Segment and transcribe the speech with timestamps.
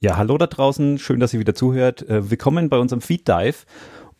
[0.00, 2.08] Ja, hallo da draußen, schön, dass ihr wieder zuhört.
[2.08, 3.66] Äh, willkommen bei unserem Feed Dive.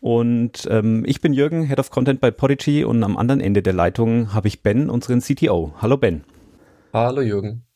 [0.01, 3.75] Und ähm, ich bin Jürgen, Head of Content bei Podigy und am anderen Ende der
[3.75, 5.75] Leitung habe ich Ben, unseren CTO.
[5.81, 6.25] Hallo Ben.
[6.93, 7.68] Hallo Jürgen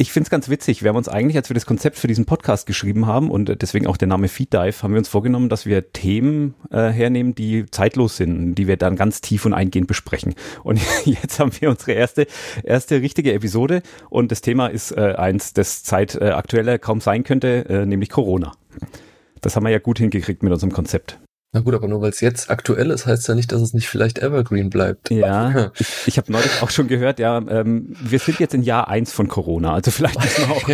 [0.00, 0.82] ich finde es ganz witzig.
[0.82, 3.86] Wir haben uns eigentlich, als wir das Konzept für diesen Podcast geschrieben haben und deswegen
[3.86, 7.66] auch der Name Feed Dive, haben wir uns vorgenommen, dass wir Themen äh, hernehmen, die
[7.66, 10.34] zeitlos sind, die wir dann ganz tief und eingehend besprechen.
[10.62, 12.26] Und jetzt haben wir unsere erste,
[12.64, 17.66] erste richtige Episode und das Thema ist äh, eins, das zeitaktueller äh, kaum sein könnte,
[17.68, 18.52] äh, nämlich Corona.
[19.42, 21.18] Das haben wir ja gut hingekriegt mit unserem Konzept.
[21.52, 23.88] Na gut, aber nur weil es jetzt aktuell ist, heißt ja nicht, dass es nicht
[23.88, 25.10] vielleicht Evergreen bleibt.
[25.10, 28.86] Ja, ich, ich habe neulich auch schon gehört, ja, ähm, wir sind jetzt in Jahr
[28.86, 29.72] eins von Corona.
[29.74, 30.68] Also vielleicht müssen wir auch,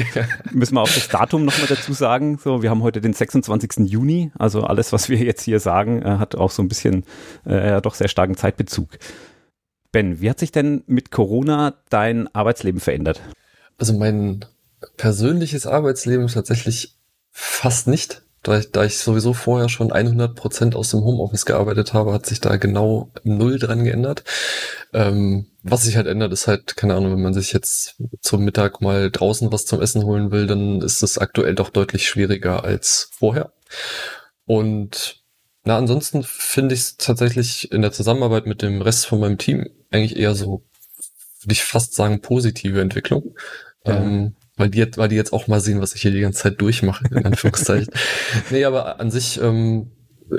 [0.53, 2.39] müssen wir auch das Datum nochmal dazu sagen.
[2.43, 3.89] So, wir haben heute den 26.
[3.91, 4.33] Juni.
[4.39, 7.05] Also alles, was wir jetzt hier sagen, äh, hat auch so ein bisschen,
[7.47, 8.99] äh, doch sehr starken Zeitbezug.
[9.93, 13.23] Ben, wie hat sich denn mit Corona dein Arbeitsleben verändert?
[13.79, 14.45] Also mein
[14.99, 16.99] persönliches Arbeitsleben tatsächlich
[17.31, 21.93] fast nicht da ich, da ich sowieso vorher schon 100 Prozent aus dem Homeoffice gearbeitet
[21.93, 24.23] habe, hat sich da genau null dran geändert.
[24.93, 28.81] Ähm, was sich halt ändert, ist halt, keine Ahnung, wenn man sich jetzt zum Mittag
[28.81, 33.11] mal draußen was zum Essen holen will, dann ist es aktuell doch deutlich schwieriger als
[33.13, 33.53] vorher.
[34.45, 35.25] Und
[35.65, 39.69] na, ansonsten finde ich es tatsächlich in der Zusammenarbeit mit dem Rest von meinem Team
[39.91, 40.63] eigentlich eher so,
[41.41, 43.35] würde ich fast sagen, positive Entwicklung.
[43.85, 43.97] Ja.
[43.97, 46.61] Ähm, weil die, weil die jetzt auch mal sehen, was ich hier die ganze Zeit
[46.61, 47.93] durchmache, in Anführungszeichen.
[48.51, 49.93] nee, aber an sich, ähm,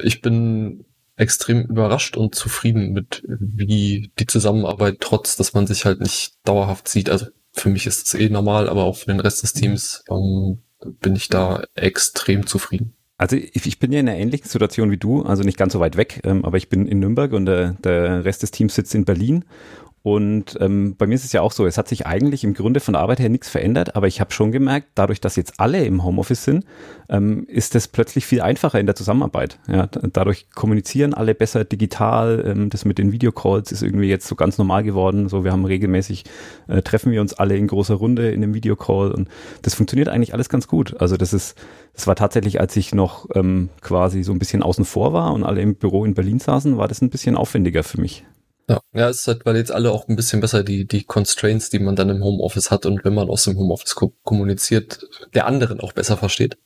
[0.03, 5.99] ich bin extrem überrascht und zufrieden mit, wie die Zusammenarbeit, trotz dass man sich halt
[5.99, 7.09] nicht dauerhaft sieht.
[7.09, 10.59] Also für mich ist es eh normal, aber auch für den Rest des Teams ähm,
[10.99, 12.93] bin ich da extrem zufrieden.
[13.19, 15.79] Also ich, ich bin ja in einer ähnlichen Situation wie du, also nicht ganz so
[15.79, 18.93] weit weg, ähm, aber ich bin in Nürnberg und der, der Rest des Teams sitzt
[18.93, 19.43] in Berlin
[20.03, 22.80] und ähm, bei mir ist es ja auch so, es hat sich eigentlich im Grunde
[22.80, 25.83] von der Arbeit her nichts verändert, aber ich habe schon gemerkt, dadurch, dass jetzt alle
[25.83, 26.65] im Homeoffice sind,
[27.09, 29.59] ähm, ist es plötzlich viel einfacher in der Zusammenarbeit.
[29.67, 32.43] Ja, dadurch kommunizieren alle besser digital.
[32.47, 35.27] Ähm, das mit den Videocalls ist irgendwie jetzt so ganz normal geworden.
[35.27, 36.23] So, wir haben regelmäßig
[36.67, 39.27] äh, treffen wir uns alle in großer Runde in einem Videocall und
[39.63, 41.02] das funktioniert eigentlich alles ganz gut.
[41.02, 41.57] Also das ist,
[41.93, 45.43] das war tatsächlich, als ich noch ähm, quasi so ein bisschen außen vor war und
[45.43, 48.23] alle im Büro in Berlin saßen, war das ein bisschen aufwendiger für mich.
[48.70, 51.70] Ja, ja, es ist halt, weil jetzt alle auch ein bisschen besser die, die Constraints,
[51.70, 55.45] die man dann im Homeoffice hat und wenn man aus dem Homeoffice ko kommuniziert, der
[55.45, 56.58] anderen auch besser versteht.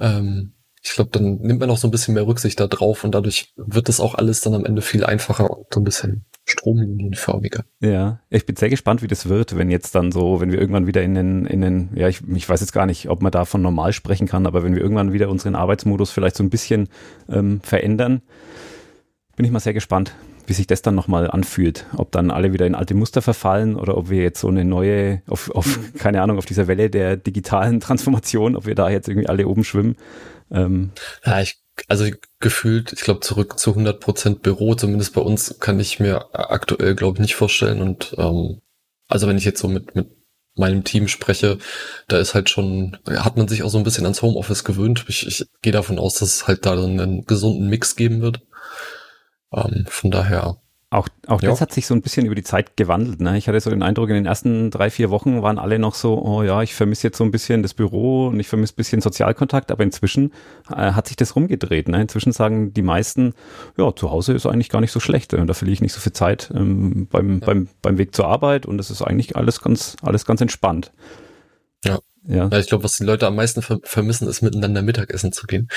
[0.00, 0.52] Ähm,
[0.82, 3.52] ich glaube, dann nimmt man auch so ein bisschen mehr Rücksicht da drauf und dadurch
[3.56, 7.64] wird das auch alles dann am Ende viel einfacher und so ein bisschen stromlinienförmiger.
[7.80, 10.86] Ja, ich bin sehr gespannt, wie das wird, wenn jetzt dann so, wenn wir irgendwann
[10.86, 13.44] wieder in den, in den, ja, ich, ich weiß jetzt gar nicht, ob man da
[13.44, 16.88] von normal sprechen kann, aber wenn wir irgendwann wieder unseren Arbeitsmodus vielleicht so ein bisschen
[17.28, 18.22] ähm, verändern,
[19.36, 20.14] bin ich mal sehr gespannt
[20.48, 21.84] wie sich das dann nochmal anfühlt.
[21.94, 25.22] Ob dann alle wieder in alte Muster verfallen oder ob wir jetzt so eine neue,
[25.28, 25.94] auf, auf mhm.
[25.98, 29.62] keine Ahnung, auf dieser Welle der digitalen Transformation, ob wir da jetzt irgendwie alle oben
[29.62, 29.96] schwimmen.
[30.50, 30.90] Ähm.
[31.24, 32.06] Ja, ich, also
[32.40, 36.94] gefühlt, ich glaube, zurück zu 100 Prozent Büro, zumindest bei uns, kann ich mir aktuell,
[36.94, 37.82] glaube ich, nicht vorstellen.
[37.82, 38.62] Und ähm,
[39.06, 40.08] also wenn ich jetzt so mit, mit
[40.56, 41.58] meinem Team spreche,
[42.08, 45.04] da ist halt schon, hat man sich auch so ein bisschen ans Homeoffice gewöhnt.
[45.08, 48.40] Ich, ich gehe davon aus, dass es halt da einen gesunden Mix geben wird.
[49.52, 50.56] Ähm, von daher.
[50.90, 51.50] Auch, auch ja.
[51.50, 53.20] das hat sich so ein bisschen über die Zeit gewandelt.
[53.20, 53.36] Ne?
[53.36, 56.18] Ich hatte so den Eindruck, in den ersten drei, vier Wochen waren alle noch so,
[56.18, 59.02] oh ja, ich vermisse jetzt so ein bisschen das Büro und ich vermisse ein bisschen
[59.02, 60.32] Sozialkontakt, aber inzwischen
[60.70, 61.88] äh, hat sich das rumgedreht.
[61.88, 62.00] Ne?
[62.00, 63.34] Inzwischen sagen die meisten,
[63.76, 65.34] ja, zu Hause ist eigentlich gar nicht so schlecht.
[65.34, 67.46] Äh, da verliere ich nicht so viel Zeit ähm, beim, ja.
[67.46, 70.92] beim, beim Weg zur Arbeit und es ist eigentlich alles ganz, alles ganz entspannt.
[71.84, 71.98] Ja.
[72.26, 72.48] Ja.
[72.48, 75.68] ja ich glaube, was die Leute am meisten ver vermissen, ist miteinander Mittagessen zu gehen.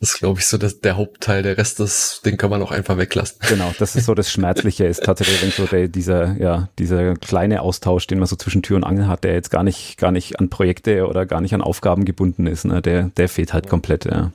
[0.00, 1.42] Das ist, glaube ich, so das, der Hauptteil.
[1.42, 3.36] Der Rest, das, den kann man auch einfach weglassen.
[3.46, 8.06] Genau, das ist so das Schmerzliche, ist tatsächlich so der, dieser, ja, dieser kleine Austausch,
[8.06, 10.48] den man so zwischen Tür und Angel hat, der jetzt gar nicht, gar nicht an
[10.48, 12.64] Projekte oder gar nicht an Aufgaben gebunden ist.
[12.64, 12.80] Ne?
[12.80, 14.32] Der, der fehlt halt komplett, ja.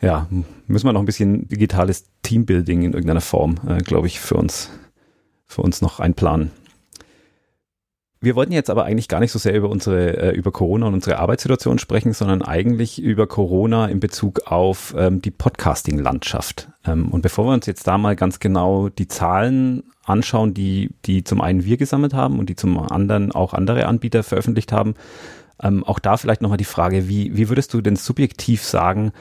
[0.00, 0.26] Ja,
[0.66, 4.70] müssen wir noch ein bisschen digitales Teambuilding in irgendeiner Form, äh, glaube ich, für uns,
[5.46, 6.50] für uns noch einplanen.
[8.20, 10.94] Wir wollten jetzt aber eigentlich gar nicht so sehr über unsere, äh, über Corona und
[10.94, 16.68] unsere Arbeitssituation sprechen, sondern eigentlich über Corona in Bezug auf ähm, die Podcasting-Landschaft.
[16.86, 21.24] Ähm, und bevor wir uns jetzt da mal ganz genau die Zahlen anschauen, die, die
[21.24, 24.94] zum einen wir gesammelt haben und die zum anderen auch andere Anbieter veröffentlicht haben,
[25.62, 29.12] ähm, auch da vielleicht nochmal die Frage, wie, wie würdest du denn subjektiv sagen,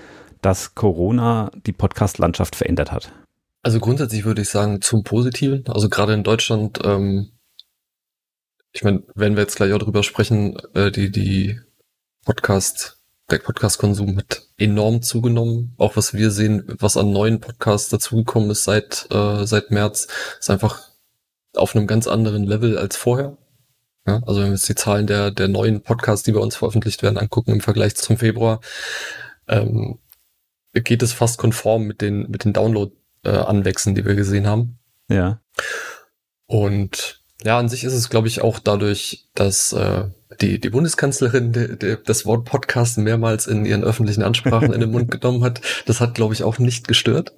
[0.41, 3.11] dass Corona die Podcast-Landschaft verändert hat?
[3.61, 5.63] Also grundsätzlich würde ich sagen zum Positiven.
[5.67, 7.31] Also gerade in Deutschland ähm,
[8.75, 11.61] ich meine, wenn wir jetzt gleich auch drüber sprechen, äh, die, die
[12.25, 12.99] Podcast,
[13.31, 15.73] der Podcast-Konsum hat enorm zugenommen.
[15.77, 20.49] Auch was wir sehen, was an neuen Podcasts dazugekommen ist seit, äh, seit März, ist
[20.49, 20.89] einfach
[21.55, 23.37] auf einem ganz anderen Level als vorher.
[24.05, 27.01] Ja, also wenn wir uns die Zahlen der, der neuen Podcasts, die bei uns veröffentlicht
[27.01, 28.59] werden, angucken im Vergleich zum Februar,
[29.47, 29.99] ähm,
[30.73, 34.79] geht es fast konform mit den, mit den Download-Anwächsen, äh, die wir gesehen haben.
[35.07, 35.39] Ja.
[36.45, 40.05] Und ja, an sich ist es, glaube ich, auch dadurch, dass äh,
[40.41, 44.91] die, die Bundeskanzlerin de, de, das Wort Podcast mehrmals in ihren öffentlichen Ansprachen in den
[44.91, 45.61] Mund genommen hat.
[45.85, 47.33] Das hat, glaube ich, auch nicht gestört,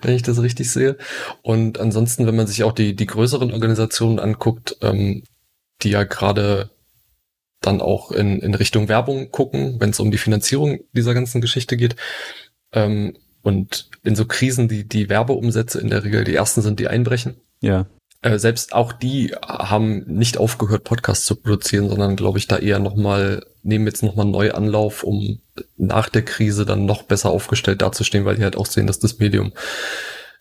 [0.00, 0.96] wenn ich das richtig sehe.
[1.42, 5.22] Und ansonsten, wenn man sich auch die, die größeren Organisationen anguckt, ähm,
[5.82, 6.70] die ja gerade
[7.60, 11.76] dann auch in, in Richtung Werbung gucken, wenn es um die Finanzierung dieser ganzen Geschichte
[11.76, 11.96] geht.
[12.72, 16.88] Ähm, und in so Krisen, die, die Werbeumsätze in der Regel die ersten sind, die
[16.88, 17.36] einbrechen.
[17.60, 17.86] Ja.
[18.22, 22.78] Äh, selbst auch die haben nicht aufgehört, Podcasts zu produzieren, sondern glaube ich da eher
[22.78, 25.40] nochmal, nehmen jetzt nochmal neu Anlauf, um
[25.76, 29.18] nach der Krise dann noch besser aufgestellt dazustehen, weil die halt auch sehen, dass das
[29.18, 29.52] Medium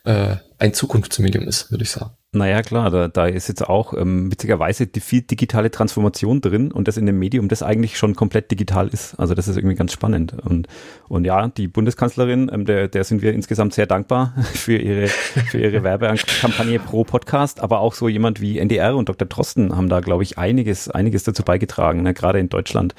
[0.04, 2.12] äh, ein Zukunftsmedium ist, würde ich sagen.
[2.34, 6.88] Naja, klar, da, da ist jetzt auch ähm, witzigerweise die viel digitale Transformation drin und
[6.88, 9.16] das in dem Medium, das eigentlich schon komplett digital ist.
[9.20, 10.36] Also das ist irgendwie ganz spannend.
[10.46, 10.70] Und,
[11.10, 15.60] und ja, die Bundeskanzlerin, ähm, der, der sind wir insgesamt sehr dankbar für ihre, für
[15.60, 19.28] ihre Werbekampagne pro Podcast, aber auch so jemand wie NDR und Dr.
[19.28, 22.96] Drosten haben da, glaube ich, einiges, einiges dazu beigetragen, ne, gerade in Deutschland.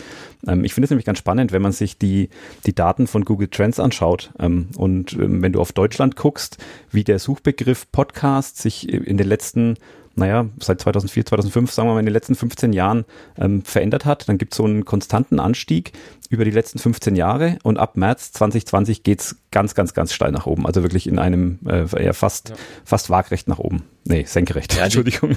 [0.46, 2.28] Ähm, ich finde es nämlich ganz spannend, wenn man sich die,
[2.66, 6.58] die Daten von Google Trends anschaut ähm, und ähm, wenn du auf Deutschland guckst,
[6.90, 9.76] wie der Suchbegriff Podcast sich in den letzten
[10.14, 13.04] naja, seit 2004, 2005, sagen wir mal, in den letzten 15 Jahren
[13.38, 14.28] ähm, verändert hat.
[14.28, 15.92] Dann gibt es so einen konstanten Anstieg
[16.32, 20.46] über die letzten 15 Jahre und ab März 2020 geht's ganz, ganz, ganz steil nach
[20.46, 20.66] oben.
[20.66, 22.54] Also wirklich in einem äh, ja, fast, ja.
[22.86, 23.82] fast waagrecht nach oben.
[24.04, 25.36] Nee, senkrecht, ja, Entschuldigung.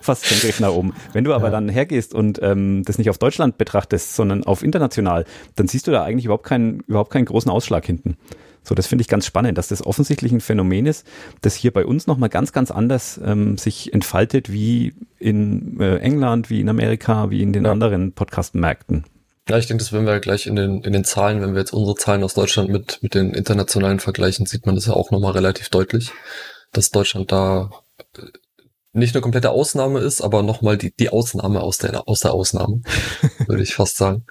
[0.00, 0.94] fast senkrecht nach oben.
[1.12, 1.50] Wenn du aber ja.
[1.50, 5.24] dann hergehst und ähm, das nicht auf Deutschland betrachtest, sondern auf international,
[5.56, 8.16] dann siehst du da eigentlich überhaupt keinen, überhaupt keinen großen Ausschlag hinten.
[8.62, 11.06] So, das finde ich ganz spannend, dass das offensichtlich ein Phänomen ist,
[11.40, 16.50] das hier bei uns nochmal ganz, ganz anders ähm, sich entfaltet wie in äh, England,
[16.50, 17.72] wie in Amerika, wie in den ja.
[17.72, 19.04] anderen Podcast-Märkten.
[19.48, 21.72] Ja, ich denke, das werden wir gleich in den, in den Zahlen, wenn wir jetzt
[21.72, 25.32] unsere Zahlen aus Deutschland mit, mit den internationalen vergleichen, sieht man das ja auch nochmal
[25.32, 26.12] relativ deutlich,
[26.72, 27.70] dass Deutschland da
[28.16, 28.22] äh,
[28.92, 32.82] nicht eine komplette Ausnahme ist, aber nochmal die, die Ausnahme aus der, aus der Ausnahme,
[33.46, 34.24] würde ich fast sagen.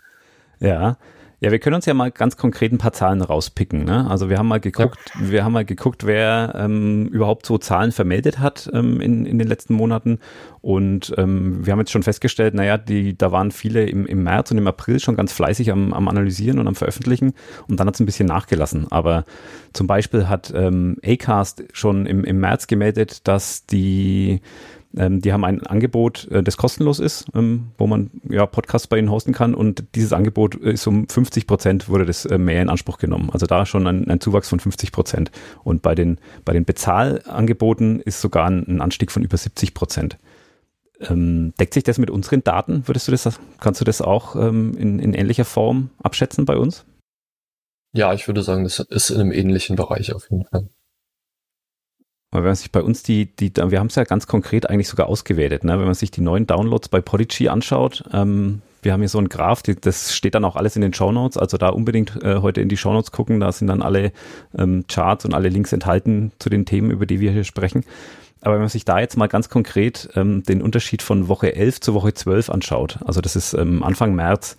[0.59, 0.97] Ja,
[1.41, 3.85] ja, wir können uns ja mal ganz konkret ein paar Zahlen rauspicken.
[3.85, 4.09] Ne?
[4.09, 5.31] Also wir haben mal geguckt, ja.
[5.31, 9.47] wir haben mal geguckt, wer ähm, überhaupt so Zahlen vermeldet hat ähm, in, in den
[9.47, 10.19] letzten Monaten.
[10.61, 14.51] Und ähm, wir haben jetzt schon festgestellt, naja, die, da waren viele im, im März
[14.51, 17.33] und im April schon ganz fleißig am, am Analysieren und am Veröffentlichen.
[17.69, 18.87] Und dann hat es ein bisschen nachgelassen.
[18.91, 19.23] Aber
[19.71, 24.41] zum Beispiel hat ähm, Acast schon im, im März gemeldet, dass die
[24.97, 28.97] ähm, die haben ein Angebot, äh, das kostenlos ist, ähm, wo man ja Podcasts bei
[28.97, 32.69] ihnen hosten kann und dieses Angebot ist um 50 Prozent wurde das äh, mehr in
[32.69, 33.29] Anspruch genommen.
[33.31, 35.31] Also da schon ein, ein Zuwachs von 50 Prozent.
[35.63, 40.17] Und bei den, bei den Bezahlangeboten ist sogar ein, ein Anstieg von über 70 Prozent.
[41.01, 42.87] Ähm, deckt sich das mit unseren Daten?
[42.87, 46.85] Würdest du das, kannst du das auch ähm, in, in ähnlicher Form abschätzen bei uns?
[47.93, 50.67] Ja, ich würde sagen, das ist in einem ähnlichen Bereich auf jeden Fall.
[52.31, 54.87] Aber wenn man sich bei uns die, die, wir haben es ja ganz konkret eigentlich
[54.87, 55.79] sogar ausgewertet, ne?
[55.79, 59.29] wenn man sich die neuen Downloads bei Podigy anschaut, ähm, wir haben hier so einen
[59.29, 62.37] Graph, die, das steht dann auch alles in den Show Notes, also da unbedingt äh,
[62.37, 64.11] heute in die Show Notes gucken, da sind dann alle
[64.57, 67.83] ähm, Charts und alle Links enthalten zu den Themen, über die wir hier sprechen.
[68.41, 71.81] Aber wenn man sich da jetzt mal ganz konkret ähm, den Unterschied von Woche 11
[71.81, 74.55] zu Woche 12 anschaut, also das ist ähm, Anfang März,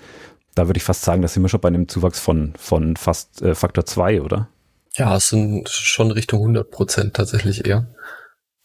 [0.54, 3.40] da würde ich fast sagen, da sind wir schon bei einem Zuwachs von, von fast
[3.40, 4.48] äh, Faktor 2, oder?
[4.96, 7.94] Ja, es sind schon Richtung 100 Prozent tatsächlich eher.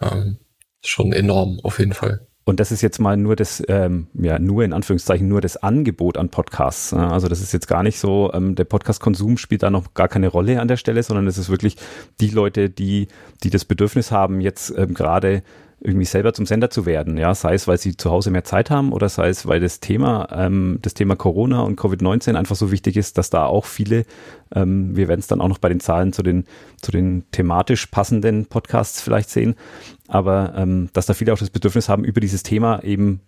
[0.01, 0.39] Ähm,
[0.83, 2.27] schon enorm, auf jeden Fall.
[2.47, 6.15] Und das ist jetzt mal nur das, ähm, ja, nur in Anführungszeichen, nur das Angebot
[6.15, 6.93] an Podcasts.
[6.93, 10.27] Also das ist jetzt gar nicht so, ähm, der Podcast-Konsum spielt da noch gar keine
[10.27, 11.75] Rolle an der Stelle, sondern es ist wirklich
[12.21, 13.07] die Leute, die,
[13.43, 15.41] die das Bedürfnis haben, jetzt ähm, gerade
[15.79, 17.17] irgendwie selber zum Sender zu werden.
[17.17, 19.79] Ja, sei es, weil sie zu Hause mehr Zeit haben oder sei es, weil das
[19.79, 24.05] Thema, ähm, das Thema Corona und Covid-19 einfach so wichtig ist, dass da auch viele,
[24.53, 26.45] ähm, wir werden es dann auch noch bei den Zahlen zu den,
[26.81, 29.55] zu den thematisch passenden Podcasts vielleicht sehen,
[30.07, 33.21] aber ähm, dass da viele auch das Bedürfnis haben, über dieses Thema eben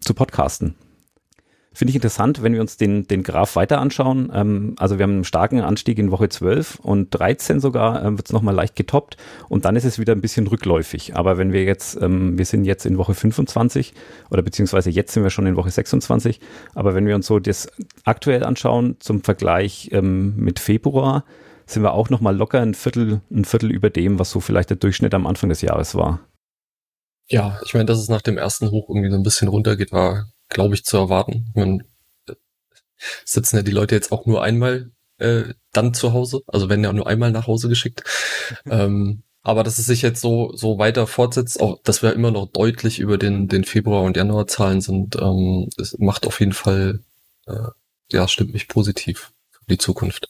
[0.00, 0.74] zu podcasten.
[1.80, 4.30] Finde ich interessant, wenn wir uns den, den Graph weiter anschauen.
[4.34, 8.26] Ähm, also wir haben einen starken Anstieg in Woche 12 und 13 sogar ähm, wird
[8.26, 9.16] es nochmal leicht getoppt
[9.48, 11.16] und dann ist es wieder ein bisschen rückläufig.
[11.16, 13.94] Aber wenn wir jetzt, ähm, wir sind jetzt in Woche 25
[14.30, 16.40] oder beziehungsweise jetzt sind wir schon in Woche 26,
[16.74, 17.66] aber wenn wir uns so das
[18.04, 21.24] aktuell anschauen zum Vergleich ähm, mit Februar,
[21.64, 24.76] sind wir auch nochmal locker ein Viertel, ein Viertel über dem, was so vielleicht der
[24.76, 26.20] Durchschnitt am Anfang des Jahres war.
[27.30, 30.26] Ja, ich meine, dass es nach dem ersten Hoch irgendwie so ein bisschen runtergeht, war
[30.50, 31.50] glaube ich, zu erwarten.
[31.54, 31.84] Man
[33.24, 36.92] sitzen ja die Leute jetzt auch nur einmal äh, dann zu Hause, also werden ja
[36.92, 38.02] nur einmal nach Hause geschickt.
[38.66, 42.46] ähm, Aber dass es sich jetzt so, so weiter fortsetzt, auch, dass wir immer noch
[42.46, 47.00] deutlich über den, den Februar- und Januar-Zahlen sind, ähm, es macht auf jeden Fall,
[47.46, 47.68] äh,
[48.12, 50.28] ja, stimmt mich positiv für die Zukunft.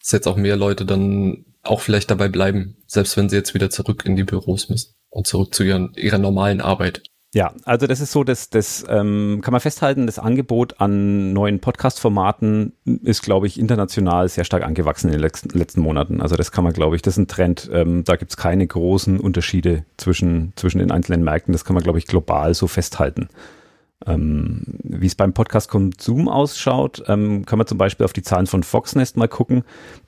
[0.00, 3.70] Dass jetzt auch mehr Leute dann auch vielleicht dabei bleiben, selbst wenn sie jetzt wieder
[3.70, 7.02] zurück in die Büros müssen und zurück zu ihren, ihrer normalen Arbeit.
[7.32, 11.60] Ja, also das ist so, dass das ähm, kann man festhalten, das Angebot an neuen
[11.60, 12.72] Podcast-Formaten
[13.04, 16.20] ist, glaube ich, international sehr stark angewachsen in den letzten, letzten Monaten.
[16.20, 17.70] Also das kann man, glaube ich, das ist ein Trend.
[17.72, 21.52] Ähm, da gibt es keine großen Unterschiede zwischen, zwischen den einzelnen Märkten.
[21.52, 23.28] Das kann man, glaube ich, global so festhalten.
[24.06, 28.64] Ähm, Wie es beim Podcast-Konsum ausschaut, ähm, kann man zum Beispiel auf die Zahlen von
[28.64, 29.62] Foxnest mal gucken.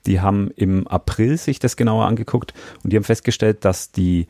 [0.07, 2.53] Die haben im April sich das genauer angeguckt
[2.83, 4.27] und die haben festgestellt, dass die,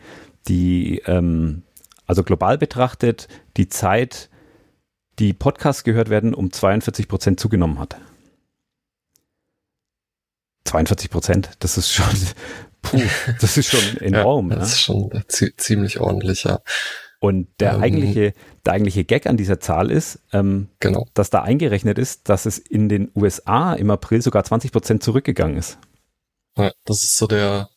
[0.47, 1.63] die ähm,
[2.13, 3.27] also global betrachtet,
[3.57, 4.29] die Zeit,
[5.17, 7.97] die Podcasts gehört werden, um 42 Prozent zugenommen hat.
[10.65, 12.05] 42 Prozent, das ist schon,
[12.83, 13.01] puh,
[13.41, 14.51] das ist schon enorm.
[14.51, 14.73] ja, das ne?
[14.73, 15.23] ist schon
[15.57, 16.59] ziemlich ordentlich, ja.
[17.19, 21.07] Und der, ähm, eigentliche, der eigentliche Gag an dieser Zahl ist, ähm, genau.
[21.15, 25.57] dass da eingerechnet ist, dass es in den USA im April sogar 20 Prozent zurückgegangen
[25.57, 25.79] ist.
[26.57, 27.69] Ja, das ist so der,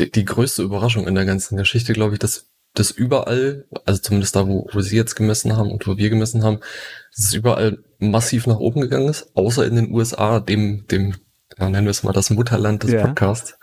[0.00, 4.36] die, die größte Überraschung in der ganzen Geschichte, glaube ich, dass das überall, also zumindest
[4.36, 6.58] da, wo, wo sie jetzt gemessen haben und wo wir gemessen haben,
[7.14, 11.14] dass es überall massiv nach oben gegangen ist, außer in den USA, dem, dem,
[11.56, 13.06] ja, nennen wir es mal das Mutterland des ja.
[13.06, 13.56] Podcasts.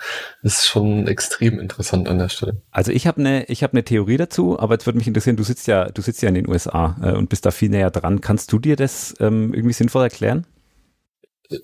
[0.44, 2.62] Das ist schon extrem interessant an der Stelle.
[2.72, 5.44] Also ich habe eine, ich habe eine Theorie dazu, aber jetzt würde mich interessieren, du
[5.44, 8.22] sitzt ja, du sitzt ja in den USA äh, und bist da viel näher dran.
[8.22, 10.48] Kannst du dir das ähm, irgendwie sinnvoll erklären?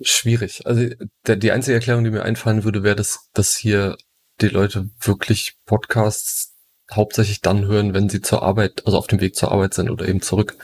[0.02, 0.66] Schwierig.
[0.66, 0.90] Also
[1.26, 3.96] der, die einzige Erklärung, die mir einfallen würde, wäre, dass, dass hier
[4.42, 6.57] die Leute wirklich Podcasts
[6.92, 10.08] hauptsächlich dann hören, wenn sie zur Arbeit, also auf dem Weg zur Arbeit sind oder
[10.08, 10.56] eben zurück.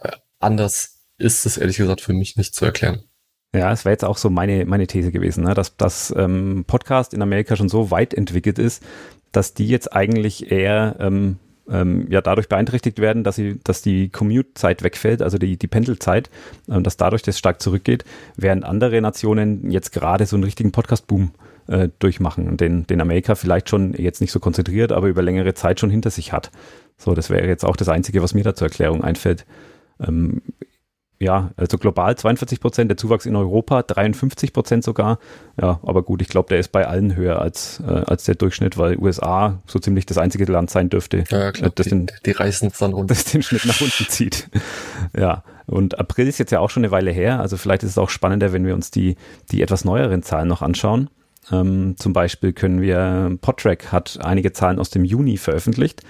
[0.00, 3.04] Äh, anders ist es ehrlich gesagt für mich nicht zu erklären.
[3.54, 5.54] Ja, es wäre jetzt auch so meine, meine These gewesen, ne?
[5.54, 8.82] dass das ähm, Podcast in Amerika schon so weit entwickelt ist,
[9.30, 11.38] dass die jetzt eigentlich eher ähm,
[11.70, 16.30] ähm, ja dadurch beeinträchtigt werden, dass sie, dass die Commute-Zeit wegfällt, also die, die Pendelzeit,
[16.68, 18.04] ähm, dass dadurch das stark zurückgeht,
[18.36, 21.53] während andere Nationen jetzt gerade so einen richtigen Podcast-Boom äh,
[21.98, 25.90] durchmachen, den, den Amerika vielleicht schon jetzt nicht so konzentriert, aber über längere Zeit schon
[25.90, 26.50] hinter sich hat.
[26.96, 29.46] So, das wäre jetzt auch das Einzige, was mir da zur Erklärung einfällt.
[30.00, 30.42] Ähm,
[31.20, 35.18] ja, also global 42 Prozent, der Zuwachs in Europa 53 Prozent sogar.
[35.60, 38.76] Ja, aber gut, ich glaube, der ist bei allen höher als, äh, als der Durchschnitt,
[38.76, 42.32] weil USA so ziemlich das einzige Land sein dürfte, ja, klar, das, die, den, die
[42.32, 43.14] reißen es dann runter.
[43.14, 44.50] das den Schnitt nach unten zieht.
[45.16, 47.98] ja, und April ist jetzt ja auch schon eine Weile her, also vielleicht ist es
[47.98, 49.16] auch spannender, wenn wir uns die,
[49.50, 51.08] die etwas neueren Zahlen noch anschauen.
[51.50, 56.02] Ähm, zum Beispiel können wir, Podtrack hat einige Zahlen aus dem Juni veröffentlicht.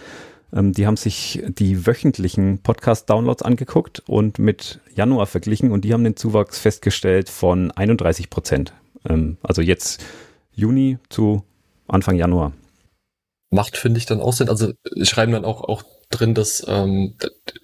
[0.52, 6.04] Ähm, die haben sich die wöchentlichen Podcast-Downloads angeguckt und mit Januar verglichen und die haben
[6.04, 8.72] den Zuwachs festgestellt von 31 Prozent.
[9.08, 10.04] Ähm, also jetzt
[10.52, 11.42] Juni zu
[11.88, 12.52] Anfang Januar.
[13.50, 14.48] Macht, finde ich, dann auch Sinn.
[14.48, 14.72] Also
[15.02, 17.16] schreiben dann auch, auch drin, dass ähm,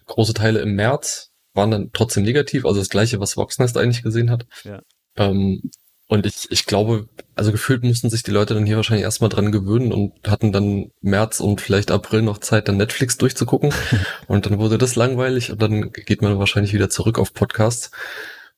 [0.06, 4.30] große Teile im März waren dann trotzdem negativ, also das gleiche, was Voxnest eigentlich gesehen
[4.30, 4.46] hat.
[4.64, 4.82] Ja.
[5.16, 5.70] Ähm,
[6.10, 9.52] und ich, ich glaube, also gefühlt mussten sich die Leute dann hier wahrscheinlich erstmal dran
[9.52, 13.72] gewöhnen und hatten dann März und vielleicht April noch Zeit, dann Netflix durchzugucken.
[14.26, 17.92] und dann wurde das langweilig und dann geht man wahrscheinlich wieder zurück auf Podcasts.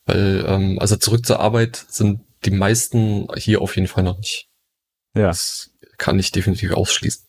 [0.06, 4.48] Weil, ähm, also zurück zur Arbeit sind die meisten hier auf jeden Fall noch nicht.
[5.14, 5.26] Ja.
[5.26, 7.26] Das kann ich definitiv ausschließen.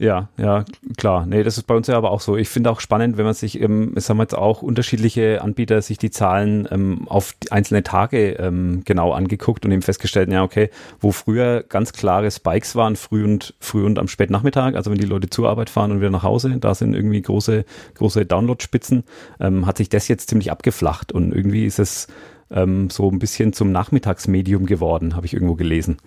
[0.00, 0.64] Ja, ja,
[0.96, 1.26] klar.
[1.26, 2.38] Nee, das ist bei uns ja aber auch so.
[2.38, 5.98] Ich finde auch spannend, wenn man sich, ähm, es haben jetzt auch unterschiedliche Anbieter sich
[5.98, 11.12] die Zahlen ähm, auf einzelne Tage ähm, genau angeguckt und eben festgestellt, ja, okay, wo
[11.12, 15.28] früher ganz klare Spikes waren, früh und früh und am Spätnachmittag, also wenn die Leute
[15.28, 17.66] zur Arbeit fahren und wieder nach Hause, da sind irgendwie große,
[17.96, 19.04] große Downloadspitzen,
[19.38, 22.06] ähm, hat sich das jetzt ziemlich abgeflacht und irgendwie ist es
[22.50, 25.98] ähm, so ein bisschen zum Nachmittagsmedium geworden, habe ich irgendwo gelesen.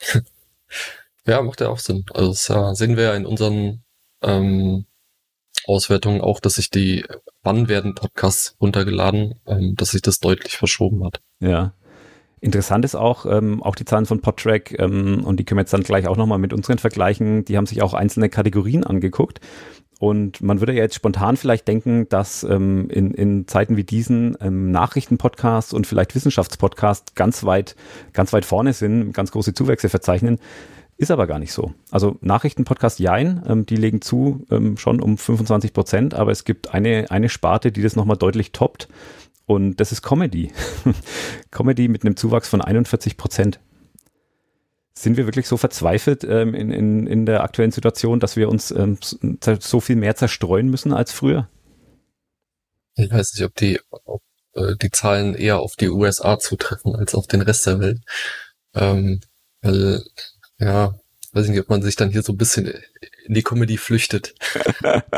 [1.26, 2.04] Ja, macht ja auch Sinn.
[2.14, 3.82] Also das äh, sehen wir ja in unseren
[4.22, 4.86] ähm,
[5.66, 7.04] Auswertungen auch, dass sich die,
[7.42, 11.20] wann werden Podcasts runtergeladen, ähm, dass sich das deutlich verschoben hat.
[11.40, 11.72] Ja.
[12.40, 15.72] Interessant ist auch, ähm, auch die Zahlen von Podtrack, ähm, und die können wir jetzt
[15.72, 19.40] dann gleich auch nochmal mit unseren vergleichen, die haben sich auch einzelne Kategorien angeguckt.
[19.98, 24.36] Und man würde ja jetzt spontan vielleicht denken, dass ähm, in, in Zeiten wie diesen
[24.42, 27.74] ähm, Nachrichtenpodcasts und vielleicht Wissenschaftspodcasts ganz weit,
[28.12, 30.38] ganz weit vorne sind, ganz große Zuwächse verzeichnen.
[30.98, 31.74] Ist aber gar nicht so.
[31.90, 36.72] Also Nachrichtenpodcast Jein, ähm, die legen zu ähm, schon um 25 Prozent, aber es gibt
[36.72, 38.88] eine, eine Sparte, die das nochmal deutlich toppt
[39.44, 40.52] und das ist Comedy.
[41.50, 43.60] Comedy mit einem Zuwachs von 41 Prozent.
[44.94, 48.70] Sind wir wirklich so verzweifelt ähm, in, in, in der aktuellen Situation, dass wir uns
[48.70, 48.98] ähm,
[49.60, 51.48] so viel mehr zerstreuen müssen als früher?
[52.94, 54.22] Ich weiß nicht, ob die, ob,
[54.54, 58.00] äh, die Zahlen eher auf die USA zutreffen als auf den Rest der Welt.
[58.74, 59.20] Ähm,
[59.60, 60.02] weil
[60.58, 60.94] ja,
[61.36, 62.72] weiß ich nicht, ob man sich dann hier so ein bisschen
[63.26, 64.34] in die Comedy flüchtet.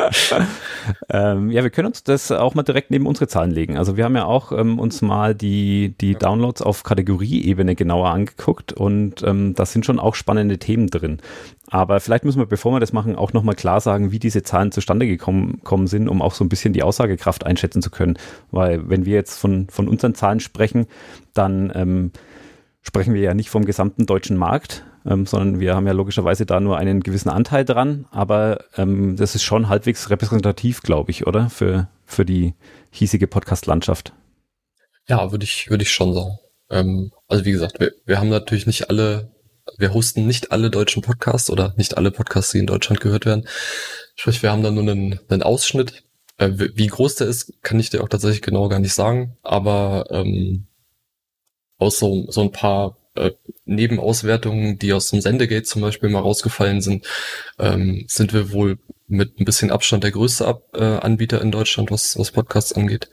[1.10, 3.78] ähm, ja, wir können uns das auch mal direkt neben unsere Zahlen legen.
[3.78, 8.72] Also wir haben ja auch ähm, uns mal die, die Downloads auf Kategorieebene genauer angeguckt
[8.72, 11.18] und ähm, da sind schon auch spannende Themen drin.
[11.70, 14.72] Aber vielleicht müssen wir, bevor wir das machen, auch nochmal klar sagen, wie diese Zahlen
[14.72, 18.18] zustande gekommen, gekommen sind, um auch so ein bisschen die Aussagekraft einschätzen zu können.
[18.50, 20.86] Weil wenn wir jetzt von, von unseren Zahlen sprechen,
[21.34, 22.12] dann ähm,
[22.82, 26.60] sprechen wir ja nicht vom gesamten deutschen Markt, ähm, sondern wir haben ja logischerweise da
[26.60, 31.48] nur einen gewissen Anteil dran, aber ähm, das ist schon halbwegs repräsentativ, glaube ich, oder?
[31.48, 32.54] Für, für die
[32.90, 34.12] hiesige Podcast-Landschaft.
[35.08, 36.38] Ja, würde ich, würde ich schon sagen.
[36.70, 39.30] Ähm, also wie gesagt, wir, wir haben natürlich nicht alle,
[39.78, 43.48] wir hosten nicht alle deutschen Podcasts oder nicht alle Podcasts, die in Deutschland gehört werden.
[44.14, 46.04] Sprich, wir haben da nur einen, einen Ausschnitt.
[46.36, 50.06] Äh, wie groß der ist, kann ich dir auch tatsächlich genau gar nicht sagen, aber
[50.10, 50.66] ähm,
[51.78, 53.34] aus so, so ein paar äh,
[53.64, 57.06] Nebenauswertungen, die aus dem Sendegate zum Beispiel mal rausgefallen sind,
[57.58, 61.90] ähm, sind wir wohl mit ein bisschen Abstand der größte Ab äh, Anbieter in Deutschland,
[61.90, 63.10] was, was Podcasts angeht.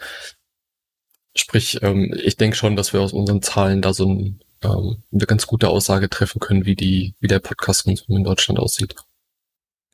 [1.36, 5.26] Sprich, ähm, ich denke schon, dass wir aus unseren Zahlen da so ein, ähm, eine
[5.26, 8.96] ganz gute Aussage treffen können, wie die, wie der Podcast-Konsum in Deutschland aussieht.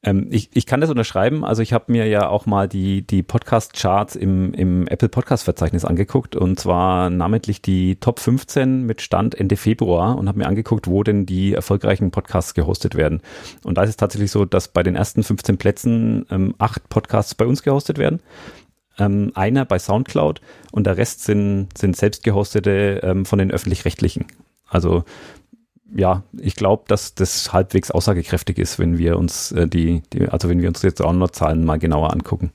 [0.03, 1.45] Ähm, ich, ich kann das unterschreiben.
[1.45, 6.35] Also ich habe mir ja auch mal die, die Podcast-Charts im, im Apple Podcast-Verzeichnis angeguckt
[6.35, 11.03] und zwar namentlich die Top 15 mit Stand Ende Februar und habe mir angeguckt, wo
[11.03, 13.21] denn die erfolgreichen Podcasts gehostet werden.
[13.63, 17.35] Und da ist es tatsächlich so, dass bei den ersten 15 Plätzen ähm, acht Podcasts
[17.35, 18.21] bei uns gehostet werden.
[18.97, 20.41] Ähm, einer bei Soundcloud
[20.71, 24.25] und der Rest sind, sind selbst gehostete ähm, von den öffentlich-rechtlichen.
[24.67, 25.03] Also
[25.95, 30.49] ja, ich glaube, dass das halbwegs aussagekräftig ist, wenn wir uns äh, die, die, also
[30.49, 32.51] wenn wir uns jetzt auch noch Zahlen mal genauer angucken.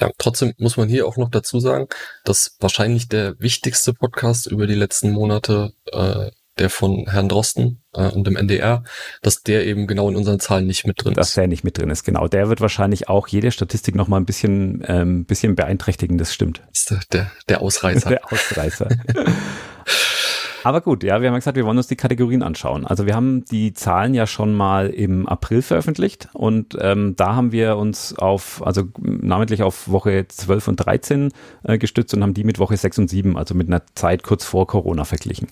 [0.00, 1.86] Ja, trotzdem muss man hier auch noch dazu sagen,
[2.24, 8.08] dass wahrscheinlich der wichtigste Podcast über die letzten Monate, äh, der von Herrn Drosten äh,
[8.08, 8.82] und dem NDR,
[9.22, 11.30] dass der eben genau in unseren Zahlen nicht mit drin dass ist.
[11.30, 12.28] Dass der nicht mit drin ist, genau.
[12.28, 16.62] Der wird wahrscheinlich auch jede Statistik noch mal ein bisschen, ähm, bisschen beeinträchtigen, das stimmt.
[16.68, 18.08] Das ist der, der Ausreißer.
[18.08, 18.88] der Ausreißer.
[20.62, 22.86] Aber gut, ja, wir haben gesagt, wir wollen uns die Kategorien anschauen.
[22.86, 27.52] Also wir haben die Zahlen ja schon mal im April veröffentlicht und ähm, da haben
[27.52, 32.44] wir uns auf, also namentlich auf Woche 12 und 13 äh, gestützt und haben die
[32.44, 35.48] mit Woche 6 und 7, also mit einer Zeit kurz vor Corona verglichen.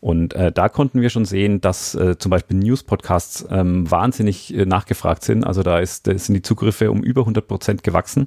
[0.00, 4.66] Und äh, da konnten wir schon sehen, dass äh, zum Beispiel News-Podcasts ähm, wahnsinnig äh,
[4.66, 5.44] nachgefragt sind.
[5.44, 8.26] Also da ist, da sind die Zugriffe um über 100 Prozent gewachsen.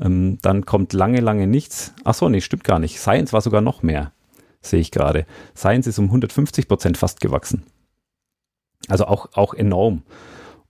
[0.00, 1.92] Ähm, dann kommt lange, lange nichts.
[2.04, 3.00] Ach so, nee, stimmt gar nicht.
[3.00, 4.12] Science war sogar noch mehr
[4.60, 5.26] sehe ich gerade.
[5.56, 7.64] Science ist um 150 Prozent fast gewachsen.
[8.88, 10.02] Also auch, auch enorm.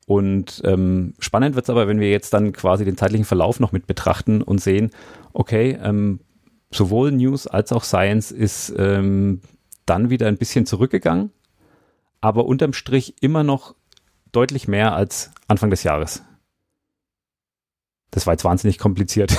[0.06, 3.72] Und ähm, spannend wird es aber, wenn wir jetzt dann quasi den zeitlichen Verlauf noch
[3.72, 4.90] mit betrachten und sehen,
[5.32, 6.20] okay, ähm,
[6.72, 9.40] sowohl News als auch Science ist ähm,
[9.86, 11.30] dann wieder ein bisschen zurückgegangen,
[12.20, 13.74] aber unterm Strich immer noch
[14.32, 16.22] deutlich mehr als Anfang des Jahres.
[18.10, 19.36] Das war jetzt wahnsinnig kompliziert.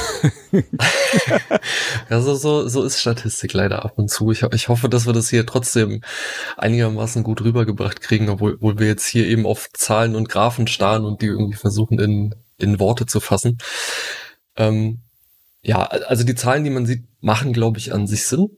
[2.10, 4.32] ja, so, so, so ist Statistik leider ab und zu.
[4.32, 6.02] Ich, ich hoffe, dass wir das hier trotzdem
[6.56, 11.04] einigermaßen gut rübergebracht kriegen, obwohl, obwohl wir jetzt hier eben auf Zahlen und Graphen starren
[11.04, 13.58] und die irgendwie versuchen in, in Worte zu fassen.
[14.56, 15.00] Ähm,
[15.64, 18.50] ja, also die Zahlen, die man sieht, machen, glaube ich, an sich Sinn.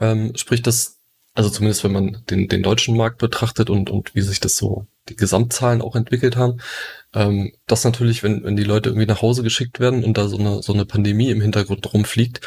[0.00, 0.98] Ähm, sprich, das,
[1.32, 4.86] also zumindest wenn man den, den deutschen Markt betrachtet und, und wie sich das so,
[5.08, 6.60] die Gesamtzahlen auch entwickelt haben,
[7.14, 10.38] ähm, das natürlich, wenn, wenn die Leute irgendwie nach Hause geschickt werden und da so
[10.38, 12.40] eine, so eine Pandemie im Hintergrund rumfliegt,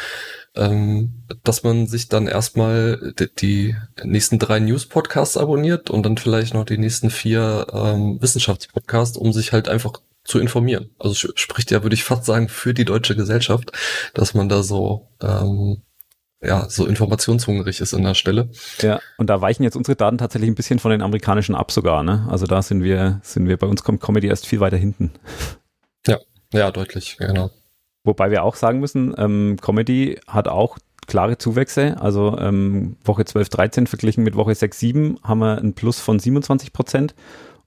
[0.55, 6.53] ähm, dass man sich dann erstmal die, die nächsten drei News-Podcasts abonniert und dann vielleicht
[6.53, 10.89] noch die nächsten vier ähm, Wissenschaftspodcasts, um sich halt einfach zu informieren.
[10.97, 13.71] Also spricht ja, würde ich fast sagen, für die deutsche Gesellschaft,
[14.13, 15.83] dass man da so ähm,
[16.41, 18.49] ja, so informationshungrig ist an der Stelle.
[18.81, 22.03] Ja, und da weichen jetzt unsere Daten tatsächlich ein bisschen von den amerikanischen ab sogar,
[22.03, 22.27] ne?
[22.29, 25.11] Also da sind wir, sind wir, bei uns kommt Comedy erst viel weiter hinten.
[26.05, 26.19] Ja,
[26.53, 27.51] ja, deutlich, genau.
[28.03, 31.99] Wobei wir auch sagen müssen, ähm, Comedy hat auch klare Zuwächse.
[31.99, 36.19] Also ähm, Woche 12, 13 verglichen mit Woche 6, 7 haben wir ein Plus von
[36.19, 37.15] 27 Prozent.